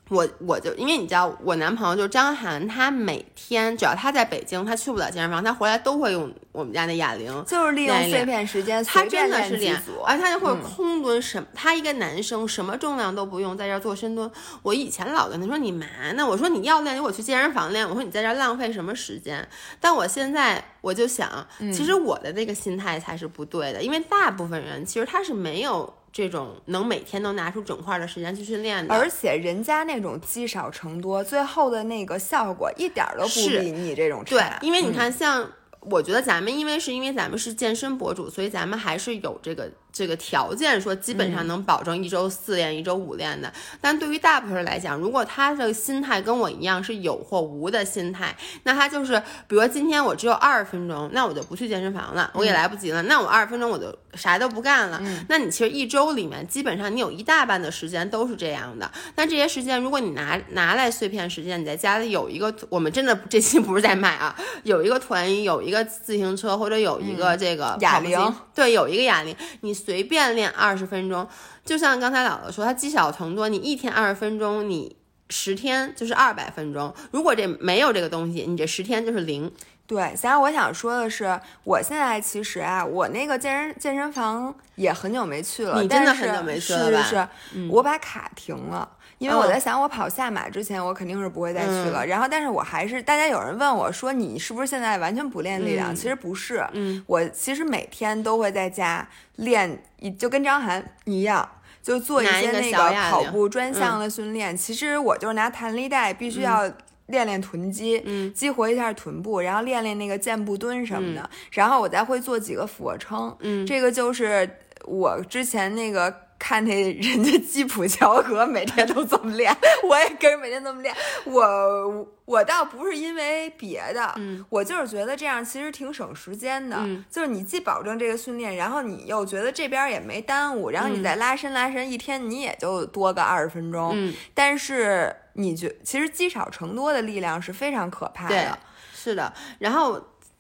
[0.10, 14.32] 我我就因为你知道，我男朋友就是张涵，他每天只要他在北京，他去不了健身房，他回来都会用我们家那哑铃，就是利用碎片时间，他真的是练，而且他就会空蹲什么，他一个男生什么重量都不用，在这做深蹲。
[14.62, 15.86] 我以前老跟他说你嘛
[16.16, 16.26] 呢？
[16.26, 17.88] 我说你要练，我去健身房练。
[17.88, 19.46] 我说你在这浪费什么时间？
[19.82, 25.97] 但我现在我就想，其实我的那个心态才是不对的，因为大部分人其实他是没有。
[26.12, 34.36] 这种能每天都拿出整块的时间去训练的，而且人家那种积少成多，最后的那个效果一点都不比你这种差。
[34.36, 35.50] 对，因为你看，像
[35.82, 39.72] 我觉得咱们，因为是因为咱们是健身博主，所以咱们还是有这个。
[39.98, 55.02] 这个条件说基本上能保证一周四练一周五练的，但对于大部分人来讲，如果他的心态跟我一样是有或无的心态，那他就是，比如说今天我只有二十分钟，那我就不去健身房了，我也来不及了，那我二十分钟我就啥都不干了。
[55.28, 69.87] 那你其实一周里面基本上你有一大半的时间都是这样的，那这些时间如果你拿拿来碎片时间，你在家里有一个，我们真的这期不是在卖啊，有一个团椅，有一个自行车或者有一个这个哑铃，对，有一个哑铃，你。
[69.88, 71.26] 随便练二十分钟，
[71.64, 73.48] 就像刚才姥姥说，它积少成多。
[73.48, 74.98] 你一天二十分钟，你
[75.30, 76.94] 十天就是二百分钟。
[77.10, 79.50] 如果这没有这个东西，你这十天就是零。
[79.86, 85.82] 对，现在我想说的是，我现在其实啊，我那个健身健身房也很久没去了。
[85.82, 87.02] 你真的很久没去了吧？
[87.04, 87.16] 是是
[87.54, 88.90] 是，我把卡停了。
[89.20, 92.06] 因为我在想，我跑下马之前，我肯定是不会再去了。
[92.06, 95.96] 然后，但是我还是，大家有人问我说，你是不是现在完全不练力量？
[95.96, 96.64] 其实不是，
[97.08, 99.08] 我其实每天都会在家
[99.38, 99.82] 练，
[100.20, 101.50] 就跟张涵一样，
[101.82, 104.56] 就做一些那个跑步专项的训练。
[104.56, 106.72] 其实我就是拿弹力带，必须要
[107.08, 111.28] 练练臀肌，激活一下臀部，然后练练那个箭步蹲什么的。
[111.52, 114.48] 然后我再会做几个俯卧撑，这个就是
[114.86, 116.27] 我之前那个。
[116.40, 120.94] 看那人家基普乔格每天都这么练，我也跟着每天这么练。
[121.26, 126.78] 我我倒不是因为别的，嗯，我就是觉得这样其实挺省时间的。
[126.80, 133.92] 嗯，就是你既保证这个训练，然后你又觉得这边也没耽误，然后你再拉伸拉伸，一天你也就多个二十分钟。
[133.96, 138.60] 嗯，但是你觉其实积少成多的力量是非常可怕的。，
[138.94, 139.34] 是的。
[139.60, 140.00] 然后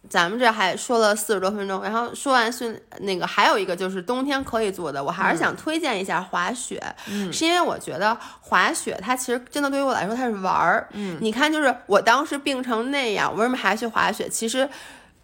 [0.09, 10.87] 咱们这还说了四十多分钟，然后说完训那个还有一个就是冬天可以做的，我还是想推荐一下滑雪，嗯是因为我觉得滑雪它其实真的对于我来说它是玩儿。
[10.93, 14.29] 嗯，你看，就是我当时病成那样，我为什么还去滑雪？
[14.29, 14.67] 其实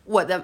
[0.05, 0.43] 我的。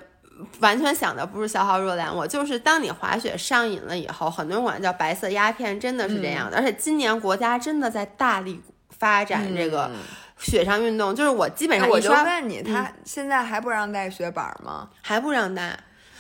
[0.62, 6.56] 完全想的不是消耗热量，我就是当你滑雪上瘾了以后，很多人管它叫白色鸦片，真的是这样的。
[6.56, 8.62] 而且今年国家真的在大力
[8.98, 9.92] 发展这个
[10.40, 14.90] 雪上运动，就是我基本上我就问你，他现在还不让带雪板吗？
[15.02, 15.78] 还不让带，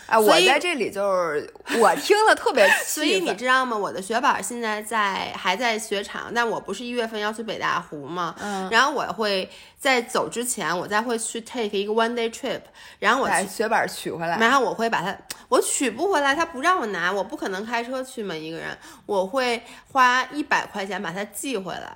[0.08, 1.02] 哎，我在这里就
[1.32, 3.78] 是我听了特别气所以你知道吗？
[3.78, 8.36] 我的雪板现在在还在雪场，但我不是一月份要去北大湖吗？
[8.42, 12.62] 嗯，然后我会在走之前，我再会去 take 一个 one day trip，
[13.00, 14.38] 然后我去，把雪板取回来。
[14.38, 15.16] 然后我会把它，
[15.48, 21.94] 我取不回来，他不让我拿，我不可能开车去嘛，一个人，我会花一百块钱把它寄回来。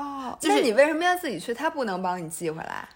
[0.00, 1.52] 哦，就是你为什么要自己去？
[1.52, 2.88] 他不能帮你寄回来？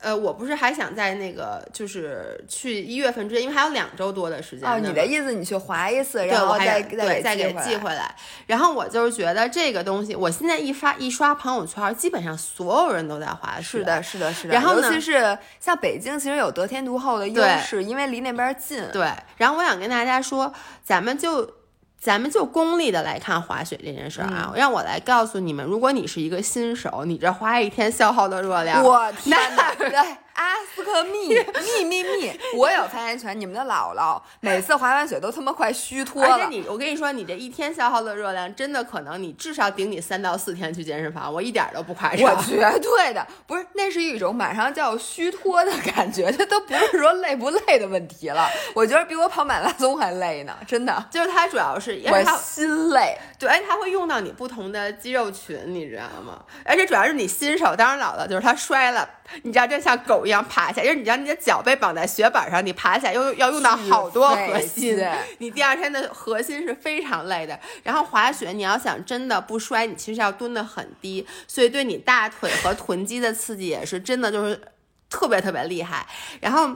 [0.00, 8.14] 呃，我不是还想在那个就是去一月份之前，因为还有两周多的时间哦，你的意思你去划一次，然后再得再给给寄寄回来。
[8.46, 13.62] 然后我就是觉得这个东西，我现在一发一刷朋友圈，基本上所有人都在滑雪。
[13.62, 14.54] 是的，是的，是的。
[14.54, 18.80] 然后尤其是像北京，其实有得天独厚的优势，因为离那边近。
[18.92, 20.54] 对，然后我想跟大家说，
[20.84, 21.44] 咱们就
[22.00, 29.74] 咱们就功利的来看滑雪这件事儿啊，让我来告诉你们，如果你是一个新手，你这滑一天消耗的热量，我天哪！
[29.76, 29.90] 对，
[30.38, 33.38] 阿斯克密密密密，我有发言权。
[33.38, 36.34] 你们的姥姥 每次滑完雪都他妈快虚脱了。
[36.34, 42.42] 而且你，我跟你说，你这一天消耗的热量，真的可能你至少顶你三到四天去健身房，我一点儿都不夸张我。
[42.44, 48.48] 绝对的不是，那是一种马上就要虚脱的感觉，这都不是说累不累的问题了。
[48.74, 53.18] 我觉得比我跑马拉松还累呢，真的，就是它主要是，因为我它心累。
[53.40, 56.40] 对，而且它会用到你不同的肌肉群，你知道吗？
[56.64, 59.08] 而且主要是你新手，当然老了，就是他摔了，
[59.42, 64.96] 你知道，这像狗一样爬起来，就是你知道你的脚被绑在雪板上，你爬起来又要用到好多核心
[65.38, 67.58] 你第二天的核心是非常累的。
[67.82, 74.60] 然后滑雪，你要想真的不摔，你其实要蹲得很低，所以对你大腿和臀肌的刺激也是真的就是
[75.10, 76.06] 特别特别厉害。
[76.40, 76.70] 然后。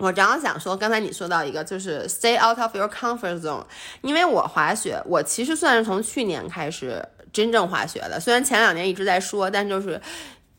[0.00, 3.64] 我正好想说，刚才你说到一个，就是 stay out of your comfort zone。
[4.00, 10.00] 因为我滑雪，我其实算是从去年开始真正滑雪的，虽然前两年一直在说，但就是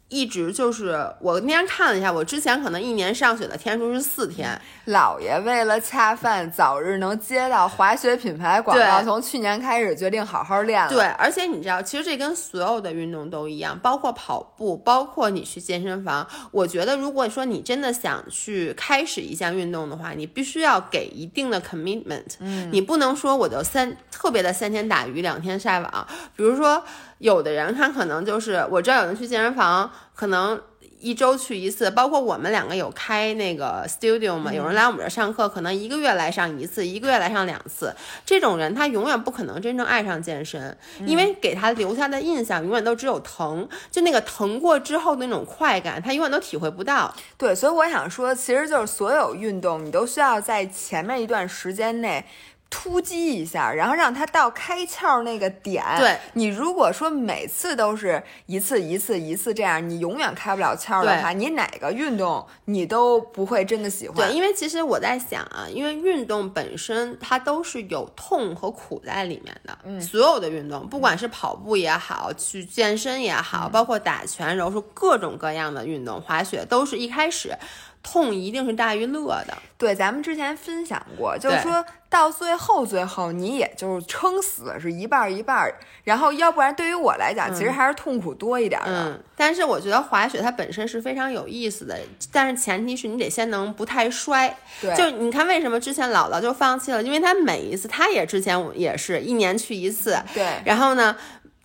[0.10, 10.89] 一直就是我那天看了一下，我之前可能一年上雪的天数是四天，姥爷为了恰饭，早日能接到滑雪品牌广告，从去年开始决定好好练了。
[10.89, 16.28] 对，而且你知道，其实这跟所有的运动都一样，包括跑步，包括你去健身房。
[16.51, 22.36] 我觉得，如果说你真的想去开始一项运动的话，你必须要给一定的 commitment。
[22.39, 26.07] 嗯，你不能说我就三特别的三天打鱼两天晒网。
[26.36, 26.84] 比如说，
[27.20, 30.60] 有的人他可能就是我知道有人去健身房，可能。
[31.02, 37.96] 一周去一次，包括我们两个有开那个 studio 嘛，有人来我们这儿上课，可能一个月来上一次，一个月来上两次。
[38.26, 47.16] 这种人他永远不可能真正爱上健身，因为给他留下的印象永远都只有疼，就那个疼过之后的那种快感，他永远都体会不到。
[47.38, 52.26] 对，所以我想说，其实就是所有运动，你都需要在前面一段时间内。
[52.70, 55.84] 突击一下，然后让它到开窍那个点。
[55.98, 64.30] 对你如果说每次都是一次一次一次这样，你永远开不了窍的话，你哪个运动你都不会真的喜欢。
[64.30, 69.78] 对，因为其实我在想啊，因为运动本身它都是有痛和苦在里面的。
[69.84, 77.58] 嗯，所有的运动，不管是跑步也好，去健身也好，包括打拳、柔术，各种各样的运动，滑雪都是一开始。
[78.02, 85.72] 痛一定是大于乐的，对，咱们之前分享过，就是说到最后最后，你也就是撑死是一半一半，
[86.04, 88.88] 然后要不然对于我来讲，其实还是痛苦多一点的。
[88.88, 92.00] 嗯，但是我觉得滑雪它本身是非常有意思的，
[92.32, 94.58] 但是前提是你得先能不太摔。
[94.82, 101.16] 对，就你看为什么之前姥姥就放弃了，因为她每一次，她也之前也是一年去一次，对，然后呢。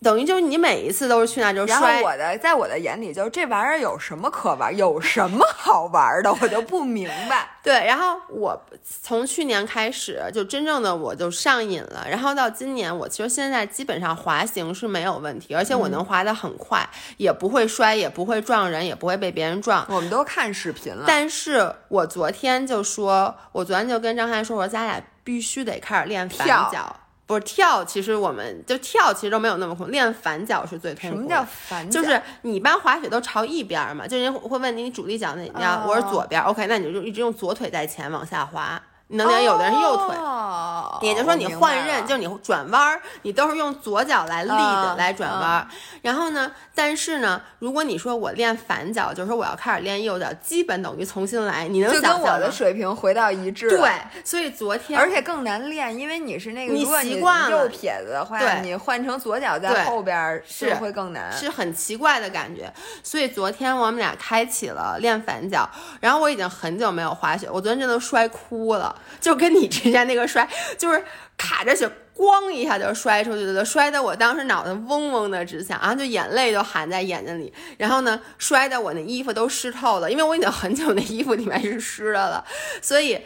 [0.01, 1.79] 等于就是你每一次都是去那就摔。
[1.79, 7.49] 然后我的在我的眼里，就是这玩意儿有什么可玩，有什么好玩的，我就不明白。
[7.63, 8.61] 对，然后我
[9.01, 19.83] 从去年开始就真正的我就上瘾了，然后到今年，我其实现在基本上滑行是没有问题，而且我能滑得很快，嗯、也不会摔，也不会撞人，也不会被别人撞。
[19.89, 21.05] 我们都看视频了。
[21.07, 26.95] 但是我昨天就说，我昨天就跟张翰说，我说咱俩必须得开始练反脚。
[27.27, 29.89] 不是跳，其实我们就跳，其实都没有那么痛。
[29.89, 31.15] 练反脚是最痛苦。
[31.15, 32.01] 什么叫反脚？
[32.01, 38.81] 就是你一般滑雪都朝一边嘛，就人会问你你主力脚哪边，我是左边，OK，那你就一直用左腿在前往下滑。
[39.07, 44.49] 你能练，有的人是右腿，哦也就是说你换刃，就是你转弯儿，你都是用左脚来立
[44.97, 45.67] 来转弯儿。
[46.01, 52.01] 然后呢，但是呢，如果你说我练反脚，就是说我要开始练右脚，基本等于重新来，你能？
[52.01, 53.77] 跟我的水平回到一致了。
[53.77, 53.91] 对，
[54.23, 61.31] 所以昨天而且更难练，因为你是那个，你习惯了右撇子的话，对你换成左脚在后边儿是就会更难。
[61.31, 62.71] 是很奇怪的感觉。
[63.03, 71.03] 所以昨天我们俩开启了练反脚，然后我已经很久没有滑雪，我昨天真的摔哭了，就跟你之前那个摔，就是
[71.37, 71.89] 卡着血。
[72.17, 82.45] 咣一下就摔出去了，摔得我当时脑袋嗡嗡的直响，然后就眼泪都含在眼睛里，然后呢，摔得我那衣服都湿透了，因为我已经很久那衣服里面是湿的了，
[82.81, 83.19] 所以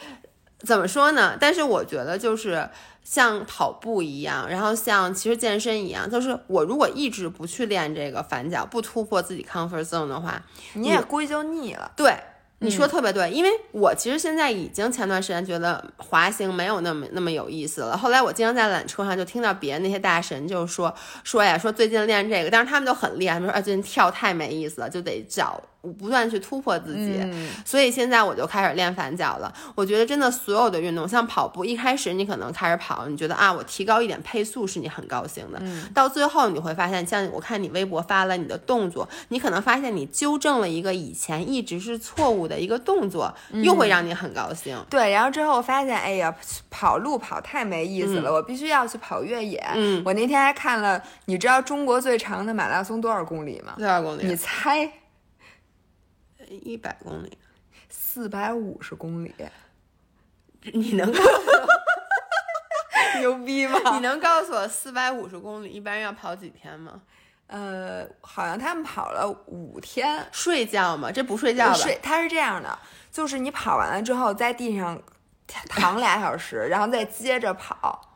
[0.62, 1.38] 怎么说呢？
[1.40, 2.68] 但是我觉得就是
[3.04, 10.42] 像跑步一样，然后像其实健身一样，就是我如果一直不去练这个反脚，不突破自己 comfort zone 的话，
[10.74, 11.92] 你也估计就腻了。
[11.96, 12.16] 对。
[12.62, 17.98] 你说特别对，因为我其实现在已经前段时间觉得滑行没有那么那么有意思了。
[17.98, 20.94] 后来我经常在缆车上就听到别的那些大神就说
[21.24, 27.20] 说呀，说最近练这个，但是他们就很厉害，他们说啊最近跳太没意思了，就得找不断去突破自己。
[27.22, 29.54] 嗯，所以现在我就开始练反脚了。
[29.76, 35.62] 我觉得真的所有的运动，像跑步，一开始你可能开始跑，你觉得啊，我提高一点配速是你很高兴的。
[35.94, 44.78] 到最后你会发现，像我看你微博发了你的动作，你可能发现你纠正了一个以前一直是错误的一个动作，又会让你很高兴。
[44.90, 45.12] 对。
[45.12, 46.34] 然后之后我发现，哎呀，
[46.70, 49.64] 跑路跑太没意思了，我必须要去跑越野。
[49.76, 53.74] 嗯，我那天还看了，你知道中国最长的马拉松多少公里吗？
[53.78, 54.36] 多少公里你？
[54.36, 54.92] 猜？
[56.58, 57.38] 一百公里。
[57.90, 59.34] 四百五十公里，
[60.74, 61.68] 你能告诉我？
[63.20, 63.80] 牛逼吗？
[63.94, 67.02] 你能告诉我四百五十公里一般人要跑几天吗？
[67.48, 71.12] 呃，好像他们跑了五天，睡觉吗？
[71.12, 71.74] 这不睡觉吧？
[71.74, 72.78] 睡，他是这样的，
[73.12, 75.02] 就是你跑完了之后，在地上
[75.48, 78.09] 躺俩小时，然后再接着跑。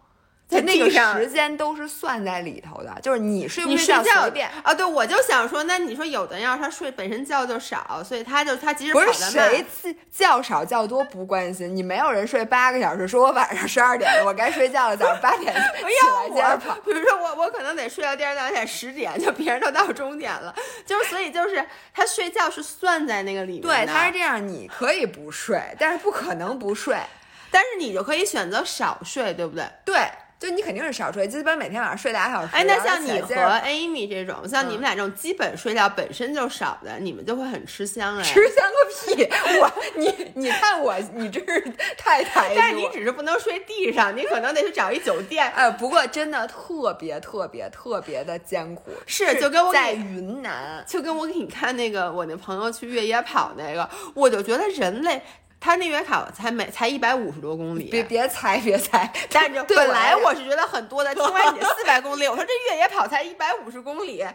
[0.54, 4.74] 在那个时间都是算在里头的，就是你睡不睡睡觉随便，啊？
[4.74, 16.76] 对，我就想说，那你说有的人要是他睡本身觉就少，所以他就他即使不是跑得慢谁自觉少觉多不关心，你没有人睡八个小时，说我晚上十二点了，我该睡觉了，早上八点起来接着跑。
[16.86, 20.54] 比如说我我可能得睡到第二天十点，就别人都到终点了，
[20.86, 26.98] 就是所以就是他睡觉是算在那个里面的，对，他是这样，你可以不睡，但是不可能不睡。
[27.52, 29.64] 但是你就可以选择少睡，对不对？
[29.86, 30.10] 对，
[30.44, 32.50] 就你肯定是少睡，基本每天晚上睡俩小时。
[32.52, 38.24] 哎，那像你和 Amy 这种，像你们俩这种基本睡觉本身就少的，你们就会很吃香哎。
[38.24, 39.30] 吃香个屁！
[39.62, 42.52] 我你你看我，你真是太 抬。
[42.58, 45.50] 但是你只是不能睡地上，你可能得去找一酒店。
[45.52, 55.22] 哎，不过真的特别特别特别的艰苦，是就跟我在云南，就跟我给你看那个我那朋友去越野跑那个，我就觉得人类
[55.64, 64.26] 他那越野跑才每才一百五十多公里，别别猜 别猜，但是本来我是觉得很多的，听完你四百公里，我说这越野跑才一百五十公里，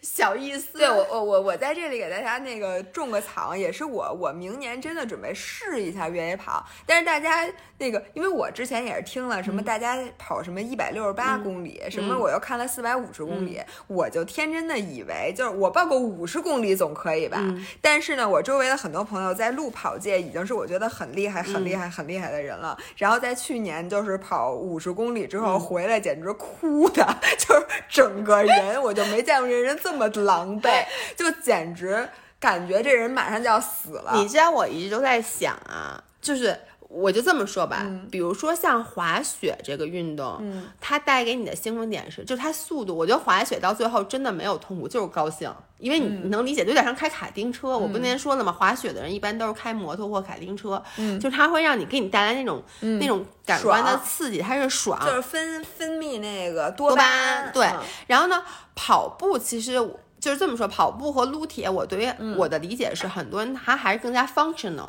[0.00, 0.78] 小意思。
[0.78, 7.44] 对我我我我在这里给大家那个种个草，也是我我明年真的准备试一下越野跑，但是大家
[7.80, 17.42] 那个，因为我之前也是听了什么大家跑什么一百六十八公里，什么我又看了四百五十公里，我就天真的以为就是我报个五十公里总可以吧，
[17.80, 27.02] 但是呢，我周围的很多朋友在路跑界已经是我觉得很厉害、很厉害、很厉害的人了，然后在去年就是跑五十公里之后回来，简直哭的，
[27.38, 30.84] 就是整个人我就没见过这人这么狼狈，
[31.16, 32.06] 就简直
[32.38, 34.12] 感觉这人马上就要死了。
[34.16, 36.58] 你知道我一直都在想啊，就是
[36.92, 42.96] 我就这么说吧，嗯比如说像滑雪这个运动，嗯，它带给你的兴奋点是，就是它速度。
[42.96, 47.78] 我觉得滑雪到最后真的没有痛苦，就是高兴，因为你能理解，就有点像开卡丁车。
[47.78, 48.50] 我不那天说了吗？
[48.50, 57.66] 滑雪的人一般都是开摩托或卡丁车，嗯就是它会让你给你带来那种、那种感官的刺激，它是爽，就是分分泌那个多多巴巴胺，对。
[57.66, 57.78] 嗯
[58.08, 58.42] 然后呢，
[58.74, 59.74] 跑步其实
[60.18, 64.88] 就是这么说，跑步和撸铁，我对于嗯我的理解是，很多人他还是更加 functional。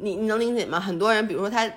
[0.00, 0.80] 你你能理解吗？
[0.80, 1.70] 很多人，比如说他。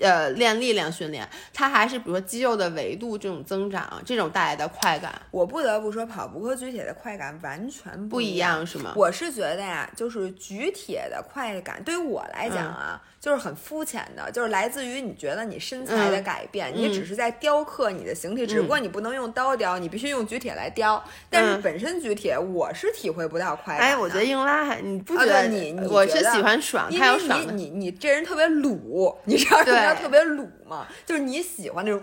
[0.00, 8.64] 呃，练力量训练，它还是比如说肌肉的维度这种增长，这种带来的快感我不得不说，跑步和举铁的快感完全不一一样。
[8.66, 8.92] 是吗？
[8.96, 21.02] 我是觉得呀，就是举铁的快感，对于我来讲啊，就是很肤浅的，就是来自于你觉得你身材的改变，你只是在雕刻你的形体，只不过你不能用刀雕，你必须用举铁来雕。
[21.28, 23.84] 但是本身举铁，我是体会不到快感的。
[23.84, 25.48] 哎，我觉得硬拉还你不啊觉得？
[25.48, 27.40] 对你你我是喜欢爽，因为他有爽。
[27.56, 30.86] 你你你这人特别鲁，你知道什么知道特别鲁嘛？
[31.06, 32.00] 就是你喜欢那种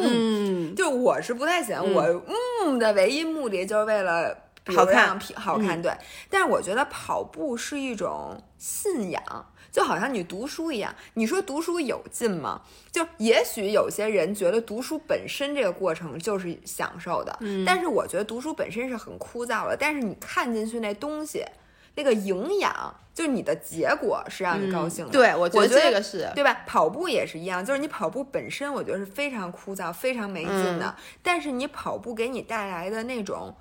[0.00, 2.22] 嗯，就我是不太喜欢，我
[2.62, 4.36] 嗯的唯一目的就是为了
[4.66, 5.80] 好看，好看。
[5.80, 5.92] 对，
[6.28, 9.22] 但是我觉得跑步是一种信仰。
[9.70, 12.62] 就好像你读书一样，你说读书有劲吗？
[12.90, 19.76] 就也许有些人觉得读书本身这个过程就是享受的，嗯，但是我觉得读书本身是很枯燥的。
[19.78, 21.44] 但是你看进去那东西，
[21.98, 25.10] 那个营养，就是你的结果是让你高兴的。
[25.10, 26.62] 对，我觉得这个是对吧？
[26.64, 30.94] 跑步也是一样，就是你跑步本身，我觉得是非常枯燥、非常没劲的。
[31.22, 33.54] 但是你跑步给你带来的那种。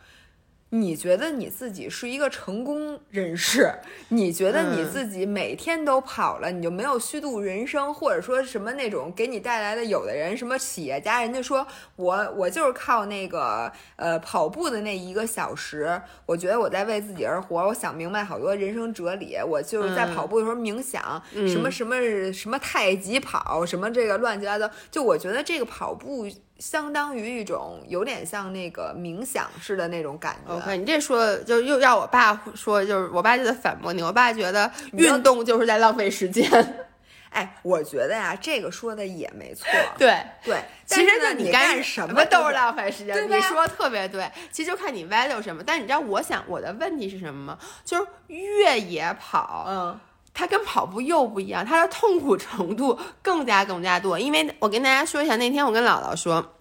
[0.70, 3.74] 你觉得你自己是一个成功人士？
[4.09, 9.86] 你觉得你自己每天都跑了，你就没有虚度人生，或者说什么那种给你带来的？
[9.86, 11.65] 有的人什么企业家，人家说
[11.95, 21.95] 我我就是靠那个呃跑步的那一个小时，我觉得我在为自己而活，我想明白好多人生哲理，我就是在跑步的时候冥想，什么什么
[22.34, 26.28] 什么太极跑，什么这个乱七八糟，就我觉得这个跑步。
[26.60, 30.53] 相当于一种有点像那个冥想式的那种感觉。
[30.53, 34.01] OK，你这说就又要我爸说，就是我爸就在反驳你。
[34.01, 36.49] 我爸觉得运动就是在浪费时间。
[37.30, 39.68] 哎，我觉得呀，这个说的也没错。
[39.99, 43.30] 对对，其实呢你干什么都是浪费时间。
[43.30, 45.62] 你说特别对，其实就看你 value 什么。
[45.64, 47.60] 但你知道我想我的问题是什么吗？
[47.84, 49.99] 就是越野跑，嗯。
[50.38, 54.19] 它跟跑步又不一样，它的痛苦程度更加更加多。
[54.19, 56.53] 因为我跟大家说一下，那天我跟姥姥说。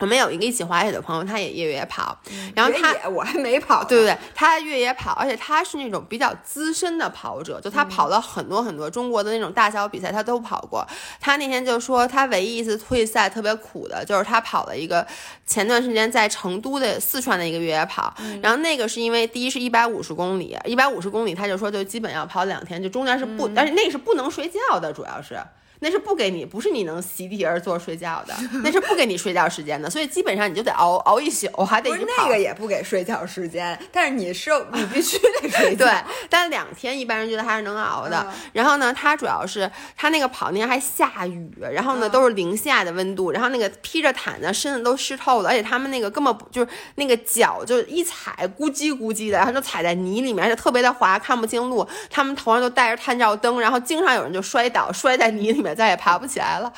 [0.00, 2.18] 我们有一个一起滑雪的朋友，他也越野跑，
[2.54, 4.14] 然后他我还没跑，对不对？
[4.34, 10.86] 他越野跑，而且他是那种比较资深的跑者，就他跑了很多很多中国的那种大小比赛，他都跑过。
[11.20, 15.06] 他那天就说，他唯一一次退赛特别苦的，就是他跑了一个
[15.46, 25.40] 前段时间在成都的四川的一个越野跑，然后那个是因为第一是一百五十公里，一百五十公里，他就说就基本要跑两天，就中间是不，但是那个是不能睡觉的，主要是。
[25.84, 35.84] 那是不给你，不是你能席地而坐睡觉的，那是不给你睡觉时间的，所以基本上你就得熬熬一宿，还得一那个也不给睡觉时间，但是你是你必须得睡 觉。
[35.84, 35.94] 对，
[36.30, 38.26] 但两天一般人觉得还是能熬的。
[38.54, 51.86] 然后呢，他主要是他那个跑那天还下雨，然后呢都是零下的温度，然后那个披着毯子，身子都湿透了，而且他们那个根本就是那个脚就一踩咕叽咕叽的，然后就踩在泥里面，而且特别的滑，看不清路。
[52.08, 55.73] 他们头上都带着探照灯，然后经常有人就摔倒，摔在泥里面。
[55.74, 56.72] 再也爬不起来了。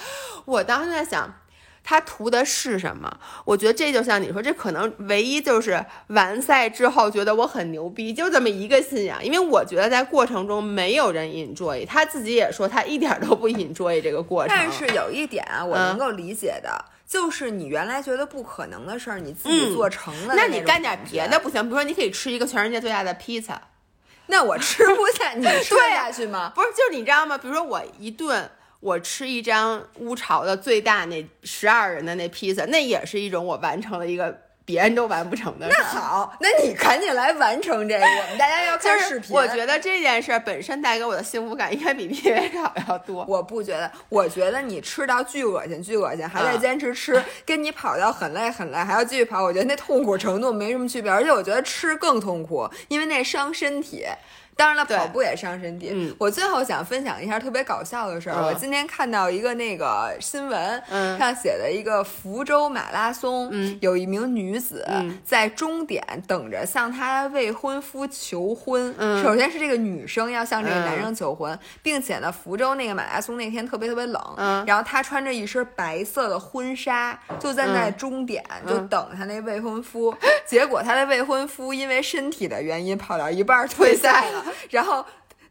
[0.45, 1.35] 我当时在想，
[1.83, 3.19] 他图的是什么？
[3.45, 9.25] 我觉得这就像你说，这可能唯一就是完赛之后觉得我很牛逼，就这么一个信仰。
[9.25, 14.57] 因为我觉得在过程中没有人 enjoy，他自己也说他一点都不 enjoy 这个过程。
[14.57, 20.35] 但是有一点啊，我能够理解的，就是你原来觉得不可能的事儿，你自己做成了。
[20.35, 21.63] 那你干点别的不行？
[21.63, 23.63] 比如说，你可以吃一个全世界最大的披萨。
[24.27, 26.51] 那我吃不下，你吃下去吗？
[26.53, 27.39] 不是，就是你知道吗？
[27.39, 28.51] 比如说我一顿。
[28.81, 35.67] 我吃一张乌巢的最大那十二人的那披萨，那也是一种我完成了一个别人都完不成的。
[35.69, 39.35] 那好，那你赶紧来完成这个，我们大家要看视频。
[39.35, 43.25] 我觉得这件事本身带给我的幸福感应该比 P V 考要多。
[43.29, 51.11] 我不觉得，我觉得你吃到巨恶心，巨恶心，还在坚持吃，跟你跑到很累很累还要继续跑，我觉得那痛苦程度没什么区别。
[51.11, 54.05] 而且我觉得吃更痛苦，因为那伤身体。
[54.57, 56.17] 当然了，跑步也伤身体。
[56.19, 58.43] 我最后想分享一下特别搞笑的事儿。
[58.43, 60.83] 我今天看到一个那个新闻，
[61.19, 64.87] 上写的一个福州马拉松，有一名女子
[65.25, 68.95] 在终点等着向她未婚夫求婚。
[69.23, 80.17] 首先是这个女生要向这个男生求婚，并且呢，福州那个马拉松那天特别特别冷，然后她穿着一身白色的婚纱，就站在终点就等她那未婚夫。
[80.47, 84.46] 结果她的未婚夫因为身体的原因跑到一半退赛了。
[84.71, 85.05] 然后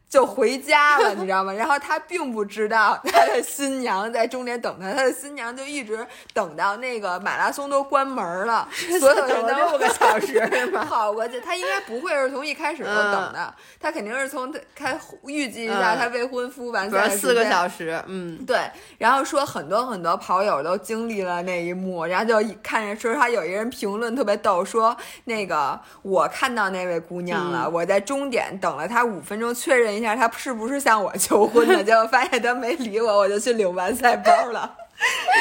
[0.08, 1.52] 就回家了， 你知道吗？
[1.52, 8.68] 然后他并不知道他的新娘在终点等他，他的新娘就一直等到那个马拉松都关门了，
[9.00, 10.40] 所有人都六个 小时
[10.88, 11.40] 跑过去。
[11.40, 18.58] 他应该不会是从一开始就等的，他肯定是从开预计一下他未婚夫完赛四个小时，嗯，对。
[18.98, 29.95] 然后说很多很多跑友都经历了那一幕，然后就看着说他有一个人评论特别逗，说那个我看到那位姑娘了，我在终点等了她五分钟，确认。
[29.96, 31.82] 一下他是不是向我求婚的？
[31.84, 34.76] 结果发现他没理我，我就去领完赛包了。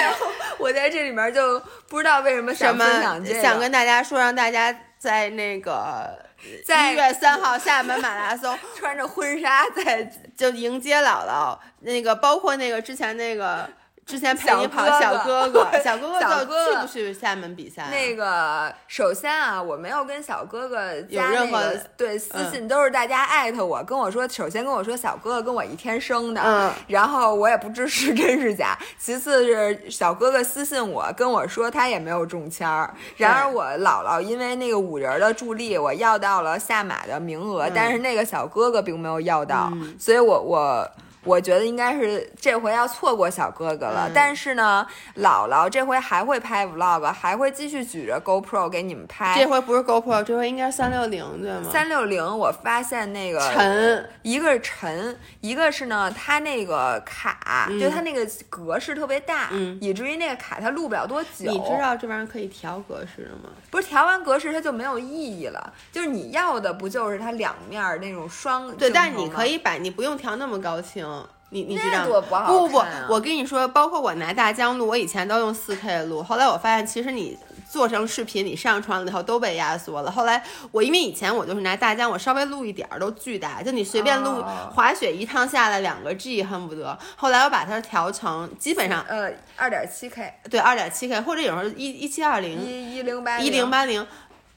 [0.01, 0.27] 然后
[0.57, 6.17] 我在这里面就不知道为什么想分享这个，想跟大家说，让大家在那个
[6.65, 10.03] 在一月三号厦门马拉松穿着婚纱在
[10.35, 11.57] 就迎接姥姥。
[11.79, 13.69] 那个包括那个之前那个
[14.05, 17.87] 之前陪你跑小哥哥，小哥哥去不去厦门比赛？
[17.89, 28.77] 那个首先啊，我没有跟小哥哥加任何对私信，都是大家艾特我，跟我说，首先跟我说小哥哥跟我一天生的，嗯，然后我也不知是 真是假。
[28.99, 32.93] 其次是小哥哥私信我，跟我说他也没有中签儿。
[33.17, 40.87] 然而我姥姥因为那个五人的助力，我要到了下马的名额，但是那个小哥哥并没有要到，所以我我。
[41.25, 44.85] 我觉得应该是这回要错过小哥哥了，但是呢，
[45.17, 49.35] 姥姥这回还会拍 vlog，还会继续举着 GoPro 给你们拍。
[49.37, 51.69] 这回不是 GoPro，这回应该是三六零，对吗？
[51.71, 59.49] 三六零，我发现那个沉，一个是沉，一个是呢，它那个卡，就它那个格式特别大，
[59.81, 61.51] 以至于那个卡它录不了多久。
[61.51, 63.49] 你知道这玩意儿可以调格式的吗？
[63.71, 68.71] 不是调完格式它就没有意义了，就是你要的不就是它两面那种双？
[68.75, 71.14] 对，但是你可以把，你不用调那么高清。
[71.55, 77.37] 你你知道不不不，我跟你说，包括我拿大疆录，我以前都用四 K 录，后来我发现其实你
[77.69, 80.11] 做成视频，你上传了以后都被压缩了。
[80.11, 80.43] 后来
[80.73, 84.43] 我因为以前我就是拿大疆，我稍微录一点儿都巨大，就你随便录
[84.73, 86.97] 滑雪一趟下来两个 G 恨不得。
[87.15, 94.05] 后来我把它调成基本上呃二点七 K，对二点七 K，或者有时候一一七二零一一零八一零八零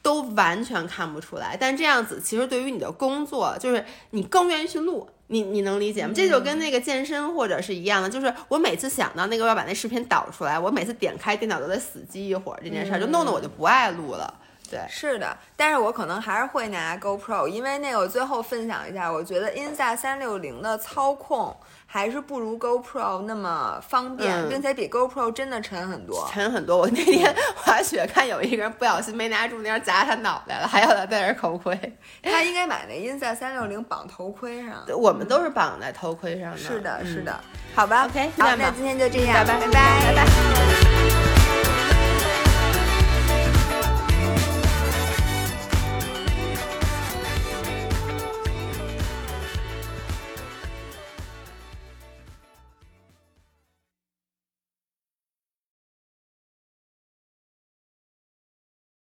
[0.09, 1.55] 都完全看不出来。
[1.59, 5.07] 但这样子其实对于你的工作，就是你更愿意去录。
[5.31, 6.11] 你你能理解吗？
[6.15, 14.33] 这就跟那个健身或者是一样的，就是我每次想到那个要把那视频导出来，我每次点开电脑都得死机一会儿，这件事儿就弄得我就不爱录了。
[14.71, 21.55] 对，是的，但是我可能还是会拿 GoPro，因为那个我最后分享一下，我觉得 Insta 三六零的操控
[21.91, 26.77] 还是不如 GoPro 那么方便，并且比 GoPro 真的沉很多，沉很多。
[26.77, 31.75] 我那天 滑雪看有一个人不小心没拿住，那砸他脑袋了，还要他戴着头盔。
[32.21, 36.57] 他应该买那 Insta 三六零绑头盔上，我们都是绑在头盔上的。
[36.57, 41.38] 是的，是的，好吧，OK，好，那今天就这样，拜拜，拜拜，拜拜。